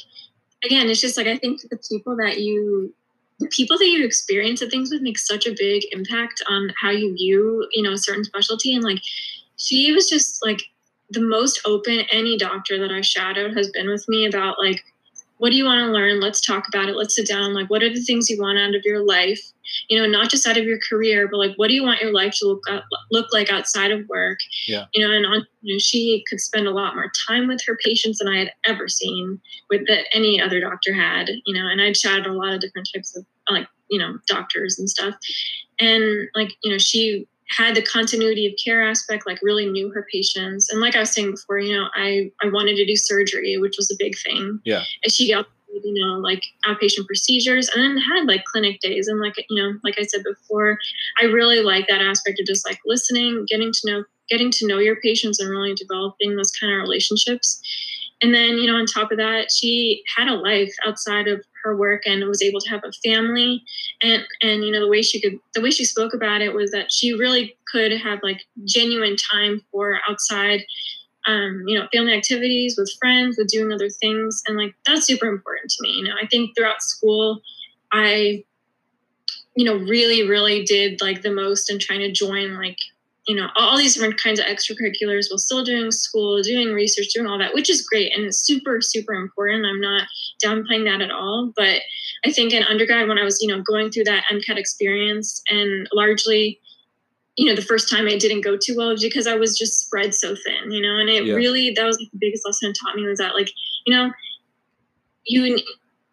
again, 0.64 0.88
it's 0.88 1.01
just 1.01 1.16
like 1.16 1.27
I 1.27 1.37
think 1.37 1.61
the 1.62 1.79
people 1.88 2.16
that 2.16 2.40
you 2.40 2.94
people 3.51 3.77
that 3.79 3.87
you 3.87 4.05
experience 4.05 4.61
the 4.61 4.70
things 4.70 4.90
with 4.90 5.03
make 5.03 5.18
such 5.18 5.47
a 5.47 5.55
big 5.57 5.85
impact 5.92 6.42
on 6.49 6.73
how 6.81 6.90
you 6.90 7.14
view, 7.14 7.66
you 7.73 7.83
know, 7.83 7.92
a 7.92 7.99
certain 7.99 8.25
specialty. 8.25 8.75
And 8.75 8.85
like, 8.85 9.01
she 9.57 9.92
was 9.92 10.09
just 10.09 10.44
like 10.44 10.61
the 11.11 11.20
most 11.20 11.61
open 11.64 12.03
any 12.11 12.37
doctor 12.37 12.79
that 12.79 12.90
I 12.90 13.01
shadowed 13.01 13.57
has 13.57 13.70
been 13.70 13.88
with 13.88 14.09
me 14.09 14.27
about 14.27 14.59
like, 14.59 14.83
what 15.38 15.51
do 15.51 15.57
you 15.57 15.64
want 15.64 15.81
to 15.81 15.92
learn? 15.92 16.20
Let's 16.20 16.40
talk 16.40 16.68
about 16.68 16.88
it. 16.88 16.97
Let's 16.97 17.16
sit 17.16 17.27
down. 17.27 17.55
Like, 17.55 17.68
what 17.68 17.83
are 17.83 17.92
the 17.92 18.03
things 18.03 18.31
you 18.31 18.40
want 18.40 18.59
out 18.59 18.75
of 18.75 18.83
your 18.85 19.05
life? 19.05 19.40
You 19.88 19.99
know, 19.99 20.07
not 20.07 20.31
just 20.31 20.47
out 20.47 20.57
of 20.57 20.64
your 20.64 20.79
career, 20.88 21.27
but 21.29 21.38
like, 21.38 21.55
what 21.57 21.68
do 21.68 21.75
you 21.75 21.83
want 21.83 22.01
your 22.01 22.12
life 22.12 22.35
to 22.38 22.47
look 22.47 22.62
look 23.11 23.33
like 23.33 23.51
outside 23.51 23.90
of 23.90 24.09
work? 24.09 24.38
Yeah. 24.68 24.87
You 24.94 25.07
know, 25.07 25.12
and 25.12 25.27
on, 25.27 25.47
you 25.62 25.75
know, 25.75 25.79
she 25.79 26.23
could 26.29 26.40
spend 26.40 26.68
a 26.68 26.73
lot 26.73 26.94
more 26.94 27.11
time 27.27 27.49
with 27.49 27.62
her 27.66 27.77
patients 27.83 28.18
than 28.18 28.29
I 28.29 28.38
had 28.38 28.53
ever 28.64 28.88
seen 28.88 29.40
with 29.70 29.87
that 29.88 30.05
any 30.12 30.40
other 30.40 30.61
doctor 30.61 30.94
had. 30.94 31.31
You 31.47 31.55
know, 31.55 31.68
and 31.68 31.81
I'd 31.81 31.94
chatted 31.94 32.27
a 32.27 32.33
lot 32.33 32.55
of 32.55 32.61
different 32.61 32.88
types 32.94 33.16
of 33.16 33.27
like 33.51 33.66
you 33.90 33.99
know 33.99 34.18
doctors 34.29 34.79
and 34.79 34.88
stuff, 34.88 35.14
and 35.81 36.29
like 36.35 36.53
you 36.62 36.70
know 36.70 36.79
she 36.79 37.27
had 37.51 37.75
the 37.75 37.83
continuity 37.83 38.47
of 38.47 38.53
care 38.63 38.83
aspect 38.83 39.27
like 39.27 39.39
really 39.43 39.67
knew 39.67 39.91
her 39.91 40.07
patients. 40.11 40.71
And 40.71 40.81
like 40.81 40.97
i 40.97 41.01
was 41.01 41.11
saying 41.11 41.33
before 41.33 41.59
you 41.59 41.77
know 41.77 41.89
i 41.95 42.31
i 42.43 42.49
wanted 42.49 42.77
to 42.77 42.87
do 42.87 42.97
surgery 42.97 43.57
which 43.59 43.77
was 43.77 43.91
a 43.91 43.97
big 43.99 44.15
thing. 44.19 44.61
Yeah. 44.65 44.83
And 45.03 45.13
she 45.13 45.33
got 45.33 45.47
you 45.83 46.07
know 46.07 46.19
like 46.19 46.43
outpatient 46.67 47.07
procedures 47.07 47.69
and 47.69 47.83
then 47.83 47.97
had 47.99 48.27
like 48.27 48.45
clinic 48.45 48.81
days. 48.81 49.09
And 49.09 49.21
like 49.21 49.35
you 49.51 49.63
know 49.63 49.79
like 49.83 49.97
i 49.99 50.05
said 50.05 50.23
before 50.25 50.79
i 51.21 51.25
really 51.27 51.61
like 51.61 51.87
that 51.89 52.01
aspect 52.01 52.41
of 52.41 52.47
just 52.47 52.67
like 52.67 52.79
listening 52.87 53.47
getting 53.49 53.73
to 53.73 53.81
know 53.85 54.05
getting 54.31 54.51
to 54.51 54.67
know 54.67 54.79
your 54.79 54.97
patients 54.97 55.39
and 55.41 55.51
really 55.51 55.75
developing 55.75 56.37
those 56.37 56.51
kind 56.53 56.73
of 56.73 56.81
relationships 56.81 57.61
and 58.25 58.35
then 58.35 58.57
you 58.57 58.67
know 58.67 58.79
on 58.79 58.87
top 58.87 59.13
of 59.13 59.19
that 59.19 59.53
she 59.53 60.03
had 60.17 60.29
a 60.29 60.35
life 60.35 60.73
outside 60.87 61.29
of 61.29 61.45
her 61.63 61.77
work 61.77 62.03
and 62.07 62.27
was 62.27 62.43
able 62.43 62.61
to 62.61 62.71
have 62.71 62.83
a 62.85 62.93
family. 63.07 63.63
And 64.03 64.25
and 64.41 64.65
you 64.65 64.73
know 64.73 64.81
the 64.81 64.89
way 64.89 65.03
she 65.03 65.21
could 65.21 65.39
the 65.53 65.61
way 65.61 65.71
she 65.71 65.85
spoke 65.85 66.15
about 66.15 66.41
it 66.41 66.55
was 66.55 66.71
that 66.71 66.91
she 66.91 67.13
really 67.13 67.55
could 67.71 67.93
have 67.93 68.21
like 68.23 68.41
genuine 68.65 69.17
time 69.31 69.61
for 69.71 69.99
outside 70.09 70.65
um, 71.27 71.65
you 71.67 71.79
know 71.79 71.87
family 71.93 72.15
activities 72.15 72.77
with 72.79 72.91
friends 72.99 73.37
with 73.37 73.49
doing 73.49 73.71
other 73.71 73.91
things. 73.91 74.43
And 74.49 74.57
like 74.57 74.75
that's 74.87 75.07
super 75.07 75.27
important 75.27 75.71
to 75.71 75.83
me. 75.83 75.91
You 75.91 76.05
know 76.05 76.15
i 76.23 76.27
think 76.27 76.57
throughout 76.57 76.83
school 76.83 77.43
i 77.93 78.43
you 79.55 79.67
know 79.67 79.77
really 79.77 80.27
really 80.27 80.65
did 80.65 81.03
like 81.03 81.21
the 81.21 81.31
most 81.31 81.71
in 81.71 81.79
trying 81.79 82.01
to 82.01 82.11
join 82.11 82.57
like 82.57 82.79
you 83.27 83.35
know 83.35 83.49
all 83.57 83.77
these 83.77 83.95
different 83.95 84.21
kinds 84.21 84.39
of 84.39 84.47
extracurriculars 84.47 85.27
while 85.31 85.39
still 85.39 85.65
doing 85.65 85.91
school 85.91 86.43
doing 86.43 86.73
research 86.73 87.09
doing 87.15 87.27
all 87.27 87.39
that 87.39 87.55
which 87.55 87.71
is 87.71 87.87
great 87.87 88.15
and 88.15 88.25
it's 88.25 88.39
super 88.39 88.81
super 88.81 89.15
important 89.15 89.65
i'm 89.65 89.81
not 89.81 90.07
downplaying 90.45 90.85
that 90.85 91.01
at 91.01 91.11
all 91.11 91.53
but 91.57 91.81
i 92.25 92.31
think 92.31 92.53
in 92.53 92.63
undergrad 92.65 93.09
when 93.09 93.19
i 93.19 93.25
was 93.25 93.41
you 93.41 93.49
know 93.49 93.63
going 93.63 93.91
through 93.91 94.05
that 94.05 94.25
mcat 94.31 94.57
experience 94.57 95.43
and 95.49 95.89
largely 95.93 96.61
you 97.37 97.47
know 97.47 97.55
the 97.55 97.63
first 97.63 97.91
time 97.91 98.07
i 98.07 98.19
didn't 98.19 98.43
go 98.43 98.57
too 98.57 98.77
well 98.77 98.95
because 99.01 99.27
i 99.27 99.35
was 99.35 99.59
just 99.59 99.81
spread 99.87 100.15
so 100.15 100.35
thin 100.45 100.71
you 100.71 100.83
know 100.83 100.99
and 100.99 101.09
it 101.09 101.25
yeah. 101.25 101.35
really 101.35 101.73
that 101.75 101.85
was 101.85 101.99
like 101.99 102.11
the 102.13 102.19
biggest 102.19 102.45
lesson 102.47 102.71
it 102.71 102.77
taught 102.81 102.97
me 102.97 103.07
was 103.07 103.19
that 103.19 103.35
like 103.35 103.51
you 103.87 103.95
know 103.95 104.11
you 105.27 105.59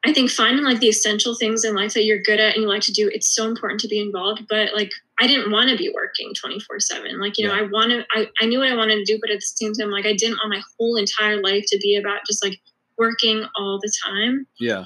I 0.03 0.13
think 0.13 0.31
finding 0.31 0.65
like 0.65 0.79
the 0.79 0.89
essential 0.89 1.35
things 1.35 1.63
in 1.63 1.75
life 1.75 1.93
that 1.93 2.05
you're 2.05 2.21
good 2.21 2.39
at 2.39 2.55
and 2.55 2.63
you 2.63 2.67
like 2.67 2.81
to 2.83 2.91
do, 2.91 3.09
it's 3.13 3.35
so 3.35 3.47
important 3.47 3.79
to 3.81 3.87
be 3.87 3.99
involved. 3.99 4.47
But 4.49 4.73
like, 4.73 4.91
I 5.21 5.27
didn't 5.27 5.51
want 5.51 5.69
to 5.69 5.77
be 5.77 5.91
working 5.93 6.33
24 6.33 6.79
seven. 6.79 7.19
Like, 7.19 7.37
you 7.37 7.47
know, 7.47 7.53
I 7.53 7.61
wanted, 7.61 8.05
I, 8.11 8.27
I 8.41 8.47
knew 8.47 8.57
what 8.59 8.69
I 8.69 8.75
wanted 8.75 8.95
to 8.95 9.05
do, 9.05 9.19
but 9.21 9.29
at 9.29 9.37
the 9.37 9.41
same 9.41 9.71
time, 9.73 9.91
like 9.91 10.07
I 10.07 10.15
didn't 10.15 10.37
want 10.37 10.49
my 10.49 10.61
whole 10.77 10.95
entire 10.95 11.39
life 11.41 11.63
to 11.67 11.77
be 11.77 11.95
about 11.95 12.21
just 12.25 12.43
like 12.43 12.59
working 12.97 13.45
all 13.55 13.79
the 13.79 13.91
time. 14.03 14.47
Yeah. 14.59 14.83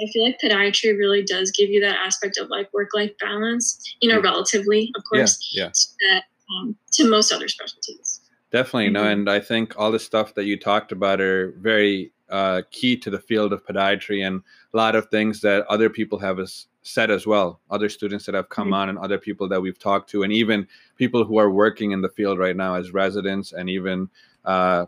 I 0.00 0.06
feel 0.12 0.24
like 0.24 0.40
podiatry 0.42 0.98
really 0.98 1.22
does 1.22 1.52
give 1.52 1.70
you 1.70 1.80
that 1.82 1.96
aspect 2.04 2.38
of 2.38 2.48
like 2.50 2.72
work 2.72 2.88
life 2.92 3.12
balance, 3.20 3.78
you 4.00 4.08
know, 4.08 4.16
yeah. 4.16 4.30
relatively, 4.30 4.90
of 4.96 5.04
course, 5.08 5.48
yeah, 5.52 5.64
yeah. 5.64 5.70
To, 5.70 5.88
that, 6.10 6.24
um, 6.56 6.76
to 6.94 7.08
most 7.08 7.30
other 7.30 7.46
specialties. 7.46 8.20
Definitely. 8.50 8.86
Mm-hmm. 8.86 8.92
No, 8.94 9.04
and 9.04 9.30
I 9.30 9.38
think 9.38 9.78
all 9.78 9.92
the 9.92 10.00
stuff 10.00 10.34
that 10.34 10.44
you 10.44 10.58
talked 10.58 10.90
about 10.90 11.20
are 11.20 11.54
very 11.58 12.12
uh, 12.32 12.62
key 12.70 12.96
to 12.96 13.10
the 13.10 13.20
field 13.20 13.52
of 13.52 13.64
podiatry 13.64 14.26
and 14.26 14.42
a 14.72 14.76
lot 14.76 14.96
of 14.96 15.08
things 15.10 15.40
that 15.42 15.66
other 15.66 15.90
people 15.90 16.18
have 16.18 16.38
as, 16.38 16.66
said 16.80 17.10
as 17.10 17.26
well. 17.26 17.60
Other 17.70 17.90
students 17.90 18.24
that 18.26 18.34
have 18.34 18.48
come 18.48 18.68
mm-hmm. 18.68 18.74
on 18.74 18.88
and 18.88 18.98
other 18.98 19.18
people 19.18 19.46
that 19.48 19.60
we've 19.60 19.78
talked 19.78 20.08
to 20.10 20.22
and 20.22 20.32
even 20.32 20.66
people 20.96 21.24
who 21.24 21.38
are 21.38 21.50
working 21.50 21.92
in 21.92 22.00
the 22.00 22.08
field 22.08 22.38
right 22.38 22.56
now 22.56 22.74
as 22.74 22.92
residents 22.92 23.52
and 23.52 23.68
even 23.68 24.08
uh, 24.46 24.86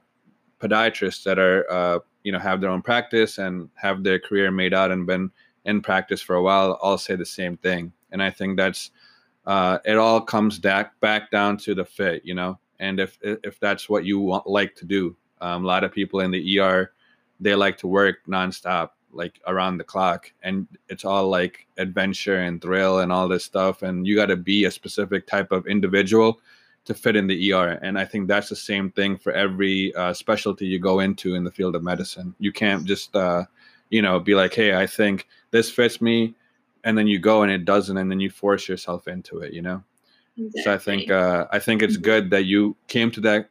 podiatrists 0.59 1.23
that 1.25 1.39
are 1.39 1.71
uh, 1.71 1.99
you 2.23 2.33
know 2.33 2.39
have 2.39 2.61
their 2.63 2.71
own 2.71 2.81
practice 2.81 3.37
and 3.37 3.69
have 3.75 4.03
their 4.03 4.19
career 4.19 4.51
made 4.51 4.73
out 4.73 4.91
and 4.91 5.07
been 5.07 5.31
in 5.67 5.83
practice 5.83 6.23
for 6.23 6.37
a 6.37 6.43
while 6.43 6.79
all 6.81 6.99
say 6.99 7.15
the 7.15 7.27
same 7.27 7.57
thing. 7.59 7.93
And 8.11 8.23
i 8.23 8.31
think 8.31 8.57
that's 8.57 8.91
uh, 9.47 9.79
it 9.85 9.99
all 9.99 10.21
comes 10.21 10.59
back 10.59 10.99
back 11.01 11.31
down 11.31 11.59
to 11.59 11.75
the 11.75 11.85
fit 11.85 12.25
you 12.25 12.35
know? 12.35 12.59
And 12.81 12.99
if 12.99 13.19
if 13.23 13.61
that's 13.61 13.89
what 13.89 14.05
you 14.05 14.19
want 14.19 14.47
like 14.47 14.75
to 14.77 14.87
do 14.87 15.15
um, 15.41 15.65
a 15.65 15.67
lot 15.67 15.85
of 15.85 15.93
people 15.93 16.21
in 16.21 16.31
the 16.31 16.59
er 16.59 16.93
they 17.41 17.55
like 17.55 17.79
to 17.79 17.87
work 17.87 18.19
nonstop, 18.29 18.91
like 19.13 19.41
around 19.47 19.79
the 19.79 19.85
clock, 19.85 20.33
and 20.43 20.67
it's 20.89 21.05
all 21.05 21.29
like 21.29 21.67
adventure 21.79 22.39
and 22.39 22.61
thrill 22.61 23.01
and 23.01 23.13
all 23.13 23.29
this 23.29 23.45
stuff. 23.45 23.83
And 23.83 24.07
you 24.07 24.17
got 24.17 24.27
to 24.27 24.37
be 24.37 24.65
a 24.65 24.71
specific 24.71 25.27
type 25.27 25.53
of 25.53 25.67
individual 25.67 26.41
to 26.85 26.95
fit 26.95 27.17
in 27.17 27.27
the 27.27 27.53
ER. 27.53 27.79
And 27.83 27.99
I 27.99 28.05
think 28.05 28.29
that's 28.29 28.49
the 28.49 28.57
same 28.57 28.91
thing 28.91 29.17
for 29.17 29.33
every 29.33 29.95
uh, 29.95 30.13
specialty 30.13 30.67
you 30.67 30.79
go 30.79 31.01
into 31.01 31.35
in 31.35 31.45
the 31.45 31.51
field 31.51 31.77
of 31.77 31.83
medicine. 31.83 32.35
You 32.39 32.53
can't 32.53 32.85
just, 32.85 33.15
uh, 33.17 33.45
you 33.91 34.03
know, 34.03 34.21
be 34.21 34.35
like, 34.35 34.55
hey, 34.55 34.75
I 34.75 34.87
think 34.87 35.27
this 35.51 35.71
fits 35.71 36.01
me, 36.01 36.35
and 36.85 36.99
then 36.99 37.07
you 37.07 37.19
go 37.19 37.43
and 37.43 37.51
it 37.51 37.65
doesn't, 37.65 37.97
and 37.97 38.11
then 38.11 38.21
you 38.21 38.31
force 38.31 38.69
yourself 38.69 39.09
into 39.09 39.39
it. 39.39 39.53
You 39.53 39.63
know. 39.63 39.83
Exactly. 40.37 40.63
So 40.63 40.73
I 40.73 40.79
think 40.79 41.11
uh, 41.11 41.47
I 41.53 41.59
think 41.59 41.83
it's 41.83 41.95
mm-hmm. 41.95 42.03
good 42.03 42.31
that 42.31 42.45
you 42.45 42.77
came 42.89 43.11
to 43.13 43.21
that 43.23 43.49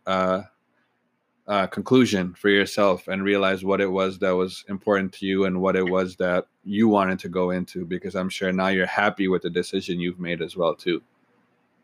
uh, 1.48 1.68
conclusion 1.68 2.34
for 2.34 2.50
yourself 2.50 3.08
and 3.08 3.24
realize 3.24 3.66
what 3.66 3.82
it 3.82 3.92
was 3.92 4.20
that 4.20 4.32
was 4.32 4.64
important 4.70 5.12
to 5.12 5.26
you 5.26 5.44
and 5.44 5.62
what 5.62 5.76
it 5.76 5.90
was 5.90 6.16
that 6.16 6.48
you 6.64 6.88
wanted 6.88 7.20
to 7.20 7.28
go 7.28 7.50
into 7.50 7.86
because 7.86 8.16
i'm 8.16 8.30
sure 8.30 8.54
now 8.54 8.70
you're 8.70 8.86
happy 8.86 9.28
with 9.28 9.42
the 9.42 9.50
decision 9.50 10.00
you've 10.00 10.20
made 10.20 10.42
as 10.42 10.56
well 10.56 10.74
too. 10.74 11.02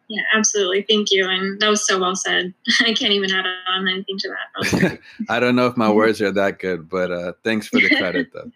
Yeah 0.08 0.22
absolutely. 0.34 0.86
Thank 0.90 1.12
you 1.12 1.28
and 1.28 1.60
that 1.60 1.70
was 1.70 1.86
so 1.86 2.00
well 2.00 2.16
said. 2.16 2.54
I 2.80 2.94
can't 2.94 3.12
even 3.12 3.32
add 3.32 3.46
on 3.68 3.88
anything 3.88 4.18
to 4.20 4.30
that. 4.62 5.00
I 5.30 5.40
don't 5.40 5.56
know 5.56 5.68
if 5.68 5.76
my 5.76 5.92
words 6.00 6.22
are 6.22 6.32
that 6.32 6.60
good 6.60 6.88
but 6.88 7.12
uh, 7.12 7.34
thanks 7.44 7.68
for 7.68 7.80
the 7.82 7.90
credit 7.90 8.32
though. 8.34 8.52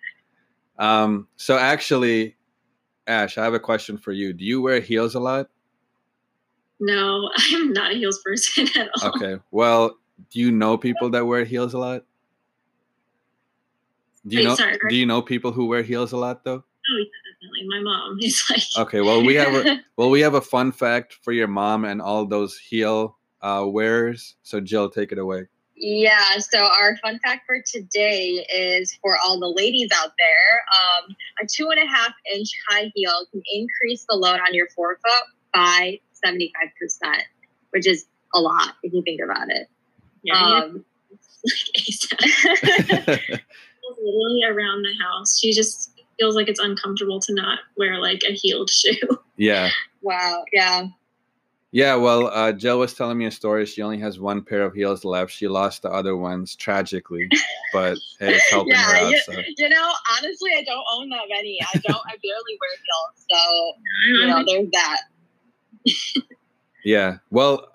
Um, 0.80 1.28
so 1.36 1.58
actually 1.58 2.38
ash 3.08 3.38
i 3.38 3.44
have 3.44 3.54
a 3.54 3.60
question 3.60 3.98
for 3.98 4.14
you. 4.14 4.32
Do 4.32 4.46
you 4.46 4.62
wear 4.62 4.80
heels 4.80 5.16
a 5.16 5.20
lot? 5.20 5.50
No 6.80 7.30
i'm 7.36 7.74
not 7.74 7.92
a 7.92 7.96
heels 7.96 8.22
person 8.24 8.70
at 8.78 8.90
all. 9.02 9.10
Okay. 9.10 9.36
Well 9.52 9.98
do 10.30 10.40
you 10.40 10.52
know 10.52 10.78
people 10.78 11.10
that 11.12 11.26
wear 11.26 11.46
heels 11.46 11.74
a 11.74 11.78
lot? 11.78 12.04
Do 14.26 14.38
you 14.38 14.44
Wait, 14.44 14.50
know 14.50 14.56
sorry, 14.56 14.78
do 14.90 14.96
you 14.96 15.06
know 15.06 15.22
people 15.22 15.52
who 15.52 15.66
wear 15.66 15.84
heels 15.84 16.12
a 16.12 16.18
lot 16.18 16.44
though? 16.44 16.64
Oh, 16.64 16.98
yeah, 16.98 17.06
definitely. 17.34 17.68
My 17.68 17.80
mom 17.82 18.18
is 18.22 18.44
like. 18.50 18.88
Okay, 18.88 19.02
well 19.02 19.24
we 19.24 19.36
have 19.36 19.54
a 19.54 19.82
well 19.98 20.10
we 20.10 20.22
have 20.22 20.34
a 20.34 20.42
fun 20.42 20.72
fact 20.72 21.18
for 21.22 21.32
your 21.32 21.48
mom 21.48 21.86
and 21.86 22.02
all 22.02 22.26
those 22.26 22.58
heel 22.58 23.18
uh, 23.42 23.66
wearers. 23.68 24.36
So 24.44 24.60
Jill, 24.60 24.90
take 24.90 25.12
it 25.12 25.18
away. 25.18 25.48
Yeah, 25.76 26.38
so 26.38 26.60
our 26.64 26.98
fun 26.98 27.20
fact 27.20 27.46
for 27.46 27.58
today 27.66 28.46
is 28.54 28.98
for 29.02 29.18
all 29.18 29.40
the 29.40 29.50
ladies 29.50 29.90
out 29.94 30.12
there 30.18 31.08
um, 31.10 31.16
a 31.42 31.48
two 31.48 31.70
and 31.70 31.80
a 31.80 31.86
half 31.86 32.14
inch 32.34 32.50
high 32.70 32.92
heel 32.96 33.26
can 33.32 33.42
increase 33.52 34.06
the 34.08 34.16
load 34.16 34.40
on 34.40 34.54
your 34.54 34.70
forefoot 34.70 35.24
by 35.54 36.00
75%, 36.26 36.48
which 37.72 37.88
is 37.88 38.06
a 38.34 38.40
lot 38.40 38.76
if 38.84 38.94
you 38.94 39.02
think 39.02 39.20
about 39.22 39.50
it. 39.50 39.68
Yeah, 40.24 40.36
Um, 40.64 40.86
like 42.46 43.22
literally 44.02 44.44
around 44.48 44.84
the 44.84 44.94
house. 45.04 45.38
She 45.40 45.52
just 45.54 45.92
feels 46.20 46.36
like 46.36 46.48
it's 46.48 46.60
uncomfortable 46.60 47.20
to 47.22 47.34
not 47.34 47.60
wear 47.78 48.00
like 48.00 48.22
a 48.28 48.34
heeled 48.34 48.70
shoe. 48.70 48.98
yeah. 49.38 49.70
wow, 50.02 50.44
yeah. 50.54 50.88
Yeah, 51.76 51.96
well, 51.96 52.28
uh, 52.28 52.52
Jill 52.52 52.78
was 52.78 52.94
telling 52.94 53.18
me 53.18 53.26
a 53.26 53.32
story. 53.32 53.66
She 53.66 53.82
only 53.82 53.98
has 53.98 54.20
one 54.20 54.44
pair 54.44 54.62
of 54.62 54.76
heels 54.76 55.04
left. 55.04 55.32
She 55.32 55.48
lost 55.48 55.82
the 55.82 55.90
other 55.90 56.16
ones 56.16 56.56
tragically, 56.56 57.28
but 57.74 57.98
hey, 58.20 58.36
it's 58.36 58.52
helping 58.52 58.76
her 58.76 58.96
out. 58.96 59.10
you, 59.10 59.20
So. 59.26 59.32
you 59.58 59.70
know, 59.70 59.92
honestly, 60.16 60.52
I 60.56 60.64
don't 60.64 60.86
own 60.94 61.10
that 61.10 61.24
many. 61.30 61.58
I 61.74 61.78
don't, 61.80 61.98
I 62.06 62.16
barely 62.22 62.60
wear 62.62 62.70
heels. 62.86 63.26
So, 63.28 63.74
you 64.06 64.28
know, 64.28 64.44
there's 64.46 64.70
that. 64.72 65.02
Yeah. 66.86 67.18
Well, 67.32 67.68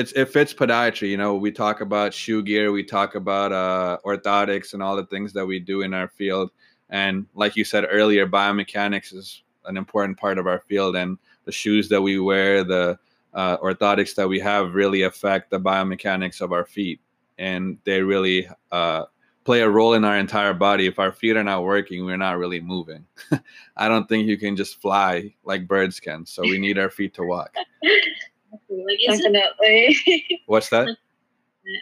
it's 0.00 0.12
it 0.12 0.30
fits 0.30 0.54
podiatry. 0.54 1.10
You 1.10 1.18
know, 1.18 1.34
we 1.34 1.52
talk 1.52 1.82
about 1.82 2.14
shoe 2.14 2.42
gear, 2.42 2.72
we 2.72 2.82
talk 2.82 3.14
about 3.14 3.52
uh, 3.52 3.98
orthotics, 4.04 4.72
and 4.72 4.82
all 4.82 4.96
the 4.96 5.04
things 5.06 5.32
that 5.34 5.44
we 5.44 5.60
do 5.60 5.82
in 5.82 5.92
our 5.92 6.08
field. 6.08 6.50
And 6.88 7.26
like 7.34 7.54
you 7.54 7.64
said 7.64 7.86
earlier, 7.88 8.26
biomechanics 8.26 9.14
is 9.14 9.42
an 9.66 9.76
important 9.76 10.18
part 10.18 10.38
of 10.38 10.46
our 10.46 10.60
field, 10.60 10.96
and 10.96 11.18
the 11.44 11.52
shoes 11.52 11.88
that 11.90 12.00
we 12.00 12.18
wear, 12.18 12.64
the 12.64 12.98
uh, 13.34 13.58
orthotics 13.58 14.14
that 14.14 14.28
we 14.28 14.40
have, 14.40 14.74
really 14.74 15.02
affect 15.02 15.50
the 15.50 15.60
biomechanics 15.60 16.40
of 16.40 16.50
our 16.52 16.64
feet, 16.64 17.00
and 17.38 17.76
they 17.84 18.00
really 18.00 18.48
uh, 18.72 19.04
play 19.44 19.60
a 19.60 19.68
role 19.68 19.92
in 19.92 20.04
our 20.04 20.16
entire 20.16 20.54
body. 20.54 20.86
If 20.86 20.98
our 20.98 21.12
feet 21.12 21.36
are 21.36 21.44
not 21.44 21.62
working, 21.62 22.06
we're 22.06 22.16
not 22.16 22.38
really 22.38 22.60
moving. 22.60 23.04
I 23.76 23.86
don't 23.86 24.08
think 24.08 24.26
you 24.26 24.38
can 24.38 24.56
just 24.56 24.80
fly 24.80 25.34
like 25.44 25.68
birds 25.68 26.00
can. 26.00 26.24
So 26.24 26.42
we 26.42 26.58
need 26.58 26.78
our 26.78 26.90
feet 26.90 27.12
to 27.14 27.22
walk. 27.22 27.54
like, 28.52 28.98
Definitely. 29.06 29.96
What's 30.46 30.68
that? 30.70 30.96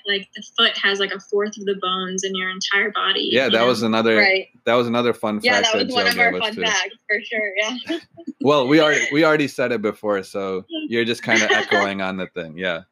like 0.07 0.29
the 0.35 0.43
foot 0.57 0.77
has 0.77 0.99
like 0.99 1.13
a 1.13 1.21
fourth 1.21 1.57
of 1.57 1.65
the 1.65 1.77
bones 1.81 2.25
in 2.25 2.35
your 2.35 2.51
entire 2.51 2.91
body. 2.91 3.29
Yeah, 3.31 3.45
that 3.45 3.53
know? 3.53 3.67
was 3.67 3.83
another 3.83 4.17
right. 4.17 4.49
that 4.65 4.75
was 4.75 4.87
another 4.87 5.13
fun 5.13 5.41
Yeah, 5.43 5.55
fact 5.61 5.73
that 5.73 5.87
was 5.87 5.95
one 5.95 6.05
Jill 6.05 6.13
of 6.13 6.19
our 6.19 6.39
fun 6.39 6.55
too. 6.55 6.63
facts 6.63 6.97
for 7.09 7.21
sure. 7.23 7.53
Yeah. 7.57 7.99
Well, 8.41 8.69
we 8.69 8.81
already 8.81 9.07
we 9.13 9.25
already 9.25 9.49
said 9.49 9.73
it 9.73 9.83
before, 9.83 10.23
so 10.23 10.65
you're 10.89 11.05
just 11.05 11.23
kind 11.23 11.43
of 11.43 11.51
echoing 11.51 12.01
on 12.01 12.17
the 12.17 12.29
thing. 12.29 12.57
Yeah. 12.57 12.83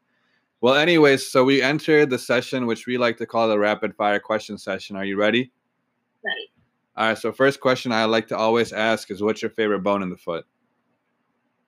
Well, 0.60 0.74
anyways, 0.74 1.26
so 1.26 1.44
we 1.44 1.62
entered 1.62 2.10
the 2.10 2.18
session 2.18 2.66
which 2.66 2.86
we 2.86 2.98
like 2.98 3.16
to 3.18 3.26
call 3.26 3.48
the 3.48 3.58
rapid 3.58 3.94
fire 3.94 4.18
question 4.18 4.58
session. 4.58 4.96
Are 4.96 5.04
you 5.04 5.16
ready? 5.16 5.52
Ready. 6.24 6.50
All 6.96 7.08
right. 7.08 7.18
So 7.18 7.30
first 7.32 7.60
question 7.60 7.92
I 7.92 8.04
like 8.06 8.26
to 8.28 8.36
always 8.36 8.72
ask 8.72 9.10
is, 9.10 9.22
what's 9.22 9.40
your 9.40 9.52
favorite 9.52 9.80
bone 9.80 10.02
in 10.02 10.10
the 10.10 10.16
foot? 10.16 10.46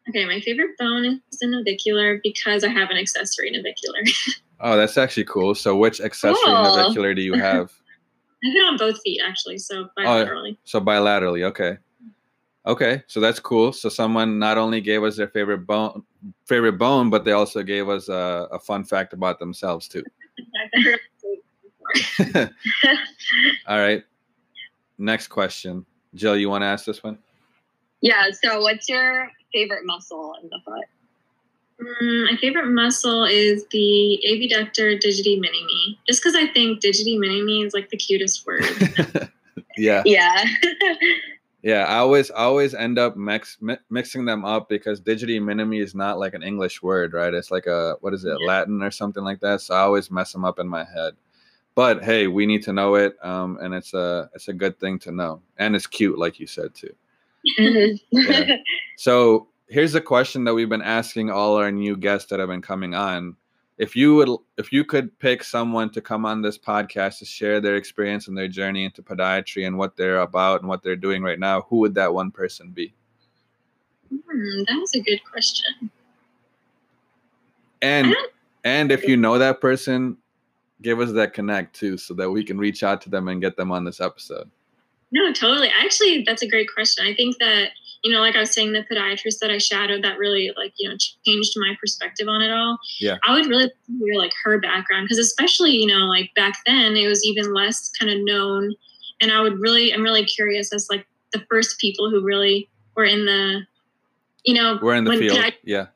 Okay, 0.09 0.25
my 0.25 0.40
favorite 0.40 0.77
bone 0.79 1.21
is 1.31 1.38
the 1.40 1.47
navicular 1.49 2.21
because 2.23 2.64
I 2.64 2.68
have 2.68 2.90
an 2.90 2.97
accessory 2.97 3.51
navicular. 3.51 4.01
Oh, 4.61 4.77
that's 4.77 4.99
actually 4.99 5.23
cool. 5.27 5.55
So 5.55 5.77
which 5.77 6.01
accessory 6.01 6.35
Cool. 6.44 6.62
navicular 6.64 7.14
do 7.14 7.23
you 7.23 7.35
have? 7.38 7.73
I 8.44 8.49
hit 8.51 8.64
on 8.64 8.77
both 8.77 9.01
feet 9.03 9.21
actually, 9.25 9.59
so 9.59 9.87
bilaterally. 9.97 10.55
Oh, 10.57 10.61
so 10.64 10.81
bilaterally, 10.81 11.44
okay. 11.44 11.79
Okay, 12.66 13.05
so 13.07 13.21
that's 13.21 13.38
cool. 13.38 13.73
So 13.73 13.88
someone 13.88 14.40
not 14.40 14.59
only 14.59 14.81
gave 14.81 15.05
us 15.05 15.16
their 15.16 15.29
favorite 15.29 15.59
bone, 15.64 16.03
favorite 16.47 16.73
bone, 16.73 17.09
but 17.09 17.25
they 17.25 17.31
also 17.31 17.62
gave 17.62 17.88
us 17.88 18.09
a, 18.09 18.49
a 18.51 18.59
fun 18.59 18.83
fact 18.83 19.12
about 19.12 19.38
themselves 19.38 19.87
too. 19.87 20.03
All 23.68 23.79
right. 23.79 24.03
Next 24.99 25.29
question, 25.29 25.87
Jill. 26.16 26.37
You 26.37 26.51
want 26.51 26.62
to 26.62 26.66
ask 26.66 26.85
this 26.85 27.05
one? 27.05 27.16
yeah. 28.01 28.25
So, 28.42 28.61
what's 28.61 28.88
your 28.88 29.31
favorite 29.53 29.85
muscle 29.85 30.35
in 30.43 30.49
the 30.49 30.59
foot? 30.65 30.85
Mm, 31.81 32.31
my 32.33 32.37
favorite 32.39 32.69
muscle 32.71 33.25
is 33.25 33.65
the 33.71 34.21
abductor 34.33 34.97
digiti 34.97 35.39
minimi, 35.39 35.97
just 36.09 36.21
because 36.23 36.35
I 36.35 36.47
think 36.49 36.81
digiti 36.83 37.17
minimi 37.19 37.65
is 37.65 37.73
like 37.73 37.91
the 37.91 37.97
cutest 37.97 38.45
word. 38.47 38.65
yeah, 39.77 40.03
Yeah. 40.05 40.45
yeah. 41.63 41.85
I 41.85 41.99
always, 41.99 42.33
I 42.33 42.39
always 42.39 42.75
end 42.75 42.99
up 42.99 43.17
mix, 43.17 43.59
mi- 43.61 43.79
mixing 43.91 44.25
them 44.25 44.45
up 44.45 44.69
because 44.69 45.01
digiti 45.01 45.41
minimi 45.41 45.81
is 45.81 45.95
not 45.95 46.19
like 46.19 46.35
an 46.35 46.43
English 46.43 46.83
word, 46.83 47.13
right? 47.13 47.33
It's 47.33 47.53
like 47.53 47.67
a 47.67 47.95
what 48.01 48.13
is 48.13 48.25
it, 48.25 48.37
Yeah. 48.41 48.47
Latin 48.49 48.83
or 48.83 48.91
something 48.91 49.23
like 49.23 49.39
that. 49.41 49.61
So 49.61 49.75
I 49.77 49.81
always 49.81 50.11
mess 50.11 50.33
them 50.33 50.45
up 50.45 50.59
in 50.59 50.67
my 50.67 50.83
head. 50.85 51.15
But 51.77 52.03
hey, 52.03 52.27
we 52.27 52.45
need 52.45 52.65
to 52.65 52.73
know 52.73 52.97
it, 52.97 53.17
um, 53.25 53.57
and 53.63 53.73
it's 53.73 53.95
a 53.95 54.29
it's 54.35 54.49
a 54.49 54.53
good 54.53 54.81
thing 54.81 54.99
to 55.01 55.13
know, 55.13 55.41
and 55.59 55.77
it's 55.77 55.87
cute, 55.87 56.19
like 56.19 56.41
you 56.41 56.49
said 56.49 56.75
too. 56.75 56.93
Mhm. 57.61 58.01
Yeah. 58.13 58.57
So 58.99 59.47
here's 59.69 59.95
a 59.95 60.01
question 60.01 60.43
that 60.43 60.55
we've 60.55 60.69
been 60.69 60.83
asking 60.83 61.31
all 61.31 61.55
our 61.55 61.71
new 61.71 61.97
guests 61.97 62.29
that 62.31 62.41
have 62.41 62.49
been 62.49 62.61
coming 62.61 62.95
on. 62.95 63.37
If 63.79 63.95
you 63.95 64.17
would, 64.17 64.29
if 64.57 64.73
you 64.73 64.85
could 64.85 65.17
pick 65.21 65.45
someone 65.45 65.91
to 65.91 66.01
come 66.01 66.27
on 66.27 66.43
this 66.43 66.59
podcast 66.59 67.21
to 67.21 67.25
share 67.25 67.61
their 67.61 67.77
experience 67.77 68.27
and 68.27 68.37
their 68.37 68.49
journey 68.49 68.85
into 68.85 69.01
podiatry 69.01 69.69
and 69.69 69.79
what 69.79 69.97
they're 69.97 70.19
about 70.19 70.63
and 70.63 70.69
what 70.69 70.83
they're 70.83 70.97
doing 70.97 71.23
right 71.23 71.39
now, 71.39 71.61
who 71.69 71.77
would 71.77 71.95
that 71.95 72.13
one 72.13 72.33
person 72.33 72.71
be? 72.73 72.93
Hmm, 74.11 74.65
that 74.67 74.77
was 74.81 74.93
a 74.97 75.01
good 75.01 75.21
question. 75.31 75.89
And 77.81 78.17
and 78.65 78.91
if 78.91 79.05
you 79.05 79.17
know 79.17 79.39
that 79.39 79.61
person, 79.61 80.17
give 80.83 80.99
us 80.99 81.13
that 81.13 81.35
connect 81.35 81.77
too, 81.77 81.99
so 81.99 82.15
that 82.15 82.29
we 82.29 82.43
can 82.43 82.59
reach 82.59 82.83
out 82.83 83.01
to 83.03 83.11
them 83.11 83.29
and 83.29 83.41
get 83.41 83.57
them 83.57 83.71
on 83.71 83.85
this 83.85 84.01
episode. 84.01 84.51
No, 85.13 85.33
totally. 85.33 85.71
Actually, 85.81 86.25
that's 86.27 86.43
a 86.43 86.49
great 86.49 86.69
question. 86.75 87.07
I 87.07 87.15
think 87.15 87.37
that, 87.39 87.69
you 88.05 88.13
know, 88.13 88.21
like 88.21 88.37
I 88.37 88.41
was 88.41 88.53
saying, 88.53 88.73
the 88.73 88.85
podiatrist 88.91 89.39
that 89.41 89.51
I 89.51 89.59
shadowed 89.59 90.05
that 90.05 90.19
really, 90.19 90.53
like, 90.57 90.73
you 90.79 90.89
know, 90.89 90.97
changed 91.27 91.53
my 91.57 91.75
perspective 91.81 92.29
on 92.29 92.43
it 92.43 92.51
all. 92.51 92.79
Yeah. 93.01 93.17
I 93.27 93.35
would 93.35 93.47
really 93.47 93.71
hear, 93.87 94.15
like, 94.15 94.33
her 94.45 94.61
background 94.61 95.07
because, 95.07 95.19
especially, 95.19 95.73
you 95.73 95.87
know, 95.87 96.07
like 96.07 96.31
back 96.37 96.55
then, 96.67 96.97
it 96.97 97.09
was 97.09 97.25
even 97.25 97.53
less 97.53 97.91
kind 97.99 98.13
of 98.13 98.19
known. 98.25 98.75
And 99.21 99.33
I 99.33 99.41
would 99.41 99.59
really, 99.59 99.93
I'm 99.93 100.03
really 100.03 100.25
curious 100.25 100.73
as, 100.73 100.89
like, 100.89 101.07
the 101.33 101.45
first 101.51 101.79
people 101.81 102.09
who 102.09 102.23
really 102.23 102.71
were 102.95 103.05
in 103.05 103.27
the, 103.27 103.63
you 104.45 104.55
know, 104.55 104.79
We're 104.81 104.95
in 104.95 105.05
the 105.05 105.17
field, 105.17 105.39
podiatry 105.39 105.55
yeah. 105.65 105.87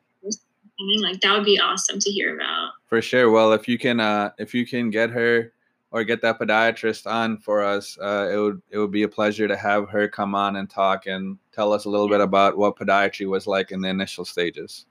like, 1.03 1.21
that 1.21 1.35
would 1.35 1.45
be 1.45 1.59
awesome 1.59 2.01
to 2.01 2.11
hear 2.11 2.35
about. 2.35 2.73
For 2.89 3.01
sure. 3.01 3.31
Well, 3.31 3.53
if 3.53 3.69
you 3.69 3.79
can, 3.79 4.01
uh, 4.01 4.33
if 4.39 4.55
you 4.55 4.67
can 4.67 4.91
get 4.91 5.11
her 5.11 5.53
or 5.93 6.05
get 6.05 6.23
that 6.23 6.41
podiatrist 6.41 7.07
on 7.07 7.37
for 7.37 7.63
us, 7.63 7.99
uh, 8.03 8.31
it 8.33 8.37
would 8.37 8.63
it 8.71 8.79
would 8.79 8.91
be 8.91 9.03
a 9.03 9.09
pleasure 9.09 9.47
to 9.47 9.57
have 9.57 9.89
her 9.91 10.09
come 10.09 10.35
on 10.35 10.57
and 10.57 10.69
talk 10.69 11.07
and 11.07 11.39
tell 11.53 11.73
us 11.73 11.85
a 11.85 11.91
little 11.91 12.09
bit 12.09 12.21
about 12.21 12.57
what 12.57 12.77
podiatry 12.77 13.29
was 13.29 13.47
like 13.47 13.71
in 13.71 13.83
the 13.83 13.89
initial 13.89 14.25
stages. 14.25 14.87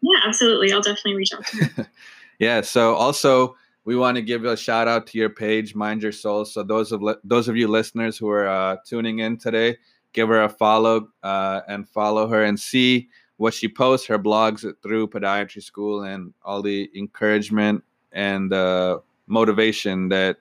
Yeah, 0.00 0.20
absolutely. 0.24 0.72
I'll 0.72 0.80
definitely 0.80 1.16
reach 1.16 1.32
out 1.34 1.44
to 1.46 1.64
her. 1.64 1.90
Yeah. 2.38 2.60
So 2.60 2.94
also 2.94 3.56
we 3.86 3.96
want 3.96 4.16
to 4.16 4.22
give 4.22 4.44
a 4.44 4.58
shout 4.58 4.88
out 4.88 5.06
to 5.06 5.18
your 5.18 5.30
page, 5.30 5.74
Mind 5.74 6.02
Your 6.02 6.12
Sole. 6.12 6.44
So 6.44 6.62
those 6.62 6.92
of 6.92 7.00
li- 7.00 7.14
those 7.24 7.48
of 7.48 7.56
you 7.56 7.66
listeners 7.66 8.18
who 8.18 8.28
are 8.28 8.46
uh, 8.46 8.76
tuning 8.84 9.20
in 9.20 9.38
today, 9.38 9.78
give 10.12 10.28
her 10.28 10.42
a 10.42 10.48
follow 10.50 11.08
uh, 11.22 11.62
and 11.66 11.88
follow 11.88 12.28
her 12.28 12.44
and 12.44 12.60
see 12.60 13.08
what 13.38 13.54
she 13.54 13.68
posts, 13.68 14.06
her 14.08 14.18
blogs 14.18 14.70
through 14.82 15.08
podiatry 15.08 15.62
school, 15.62 16.02
and 16.02 16.34
all 16.44 16.60
the 16.60 16.90
encouragement 16.94 17.82
and 18.12 18.52
uh, 18.52 18.98
motivation 19.26 20.08
that 20.08 20.36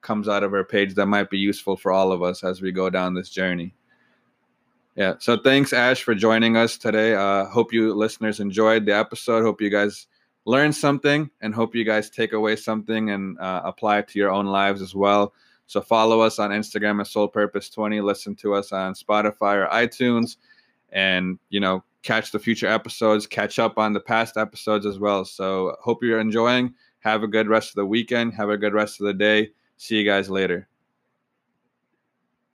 comes 0.00 0.28
out 0.28 0.42
of 0.42 0.50
her 0.52 0.64
page 0.64 0.94
that 0.94 1.06
might 1.06 1.30
be 1.30 1.38
useful 1.38 1.76
for 1.76 1.92
all 1.92 2.12
of 2.12 2.22
us 2.22 2.42
as 2.42 2.62
we 2.62 2.72
go 2.72 2.88
down 2.90 3.14
this 3.14 3.30
journey. 3.30 3.74
Yeah. 4.96 5.14
So 5.18 5.36
thanks, 5.36 5.72
Ash, 5.72 6.02
for 6.02 6.14
joining 6.14 6.56
us 6.56 6.76
today. 6.76 7.14
Uh, 7.14 7.46
hope 7.46 7.72
you 7.72 7.94
listeners 7.94 8.40
enjoyed 8.40 8.86
the 8.86 8.94
episode. 8.94 9.42
Hope 9.42 9.60
you 9.60 9.70
guys 9.70 10.06
learned 10.44 10.74
something 10.74 11.30
and 11.40 11.54
hope 11.54 11.74
you 11.74 11.84
guys 11.84 12.10
take 12.10 12.32
away 12.32 12.56
something 12.56 13.10
and 13.10 13.38
uh, 13.38 13.62
apply 13.64 13.98
it 13.98 14.08
to 14.08 14.18
your 14.18 14.30
own 14.30 14.46
lives 14.46 14.82
as 14.82 14.94
well. 14.94 15.32
So 15.66 15.80
follow 15.80 16.20
us 16.20 16.40
on 16.40 16.50
Instagram 16.50 17.00
at 17.00 17.06
Sole 17.06 17.28
Purpose 17.28 17.70
20. 17.70 18.00
Listen 18.00 18.34
to 18.36 18.54
us 18.54 18.72
on 18.72 18.94
Spotify 18.94 19.54
or 19.54 19.68
iTunes, 19.68 20.36
and 20.90 21.38
you 21.48 21.60
know 21.60 21.84
catch 22.02 22.32
the 22.32 22.40
future 22.40 22.66
episodes. 22.66 23.28
Catch 23.28 23.60
up 23.60 23.78
on 23.78 23.92
the 23.92 24.00
past 24.00 24.36
episodes 24.36 24.84
as 24.84 24.98
well. 24.98 25.24
So 25.24 25.76
hope 25.80 26.02
you're 26.02 26.18
enjoying. 26.18 26.74
Have 27.00 27.22
a 27.22 27.28
good 27.28 27.48
rest 27.48 27.70
of 27.70 27.74
the 27.76 27.86
weekend. 27.86 28.34
Have 28.34 28.50
a 28.50 28.58
good 28.58 28.74
rest 28.74 29.00
of 29.00 29.06
the 29.06 29.14
day. 29.14 29.50
See 29.76 29.96
you 29.96 30.04
guys 30.04 30.30
later. 30.30 30.68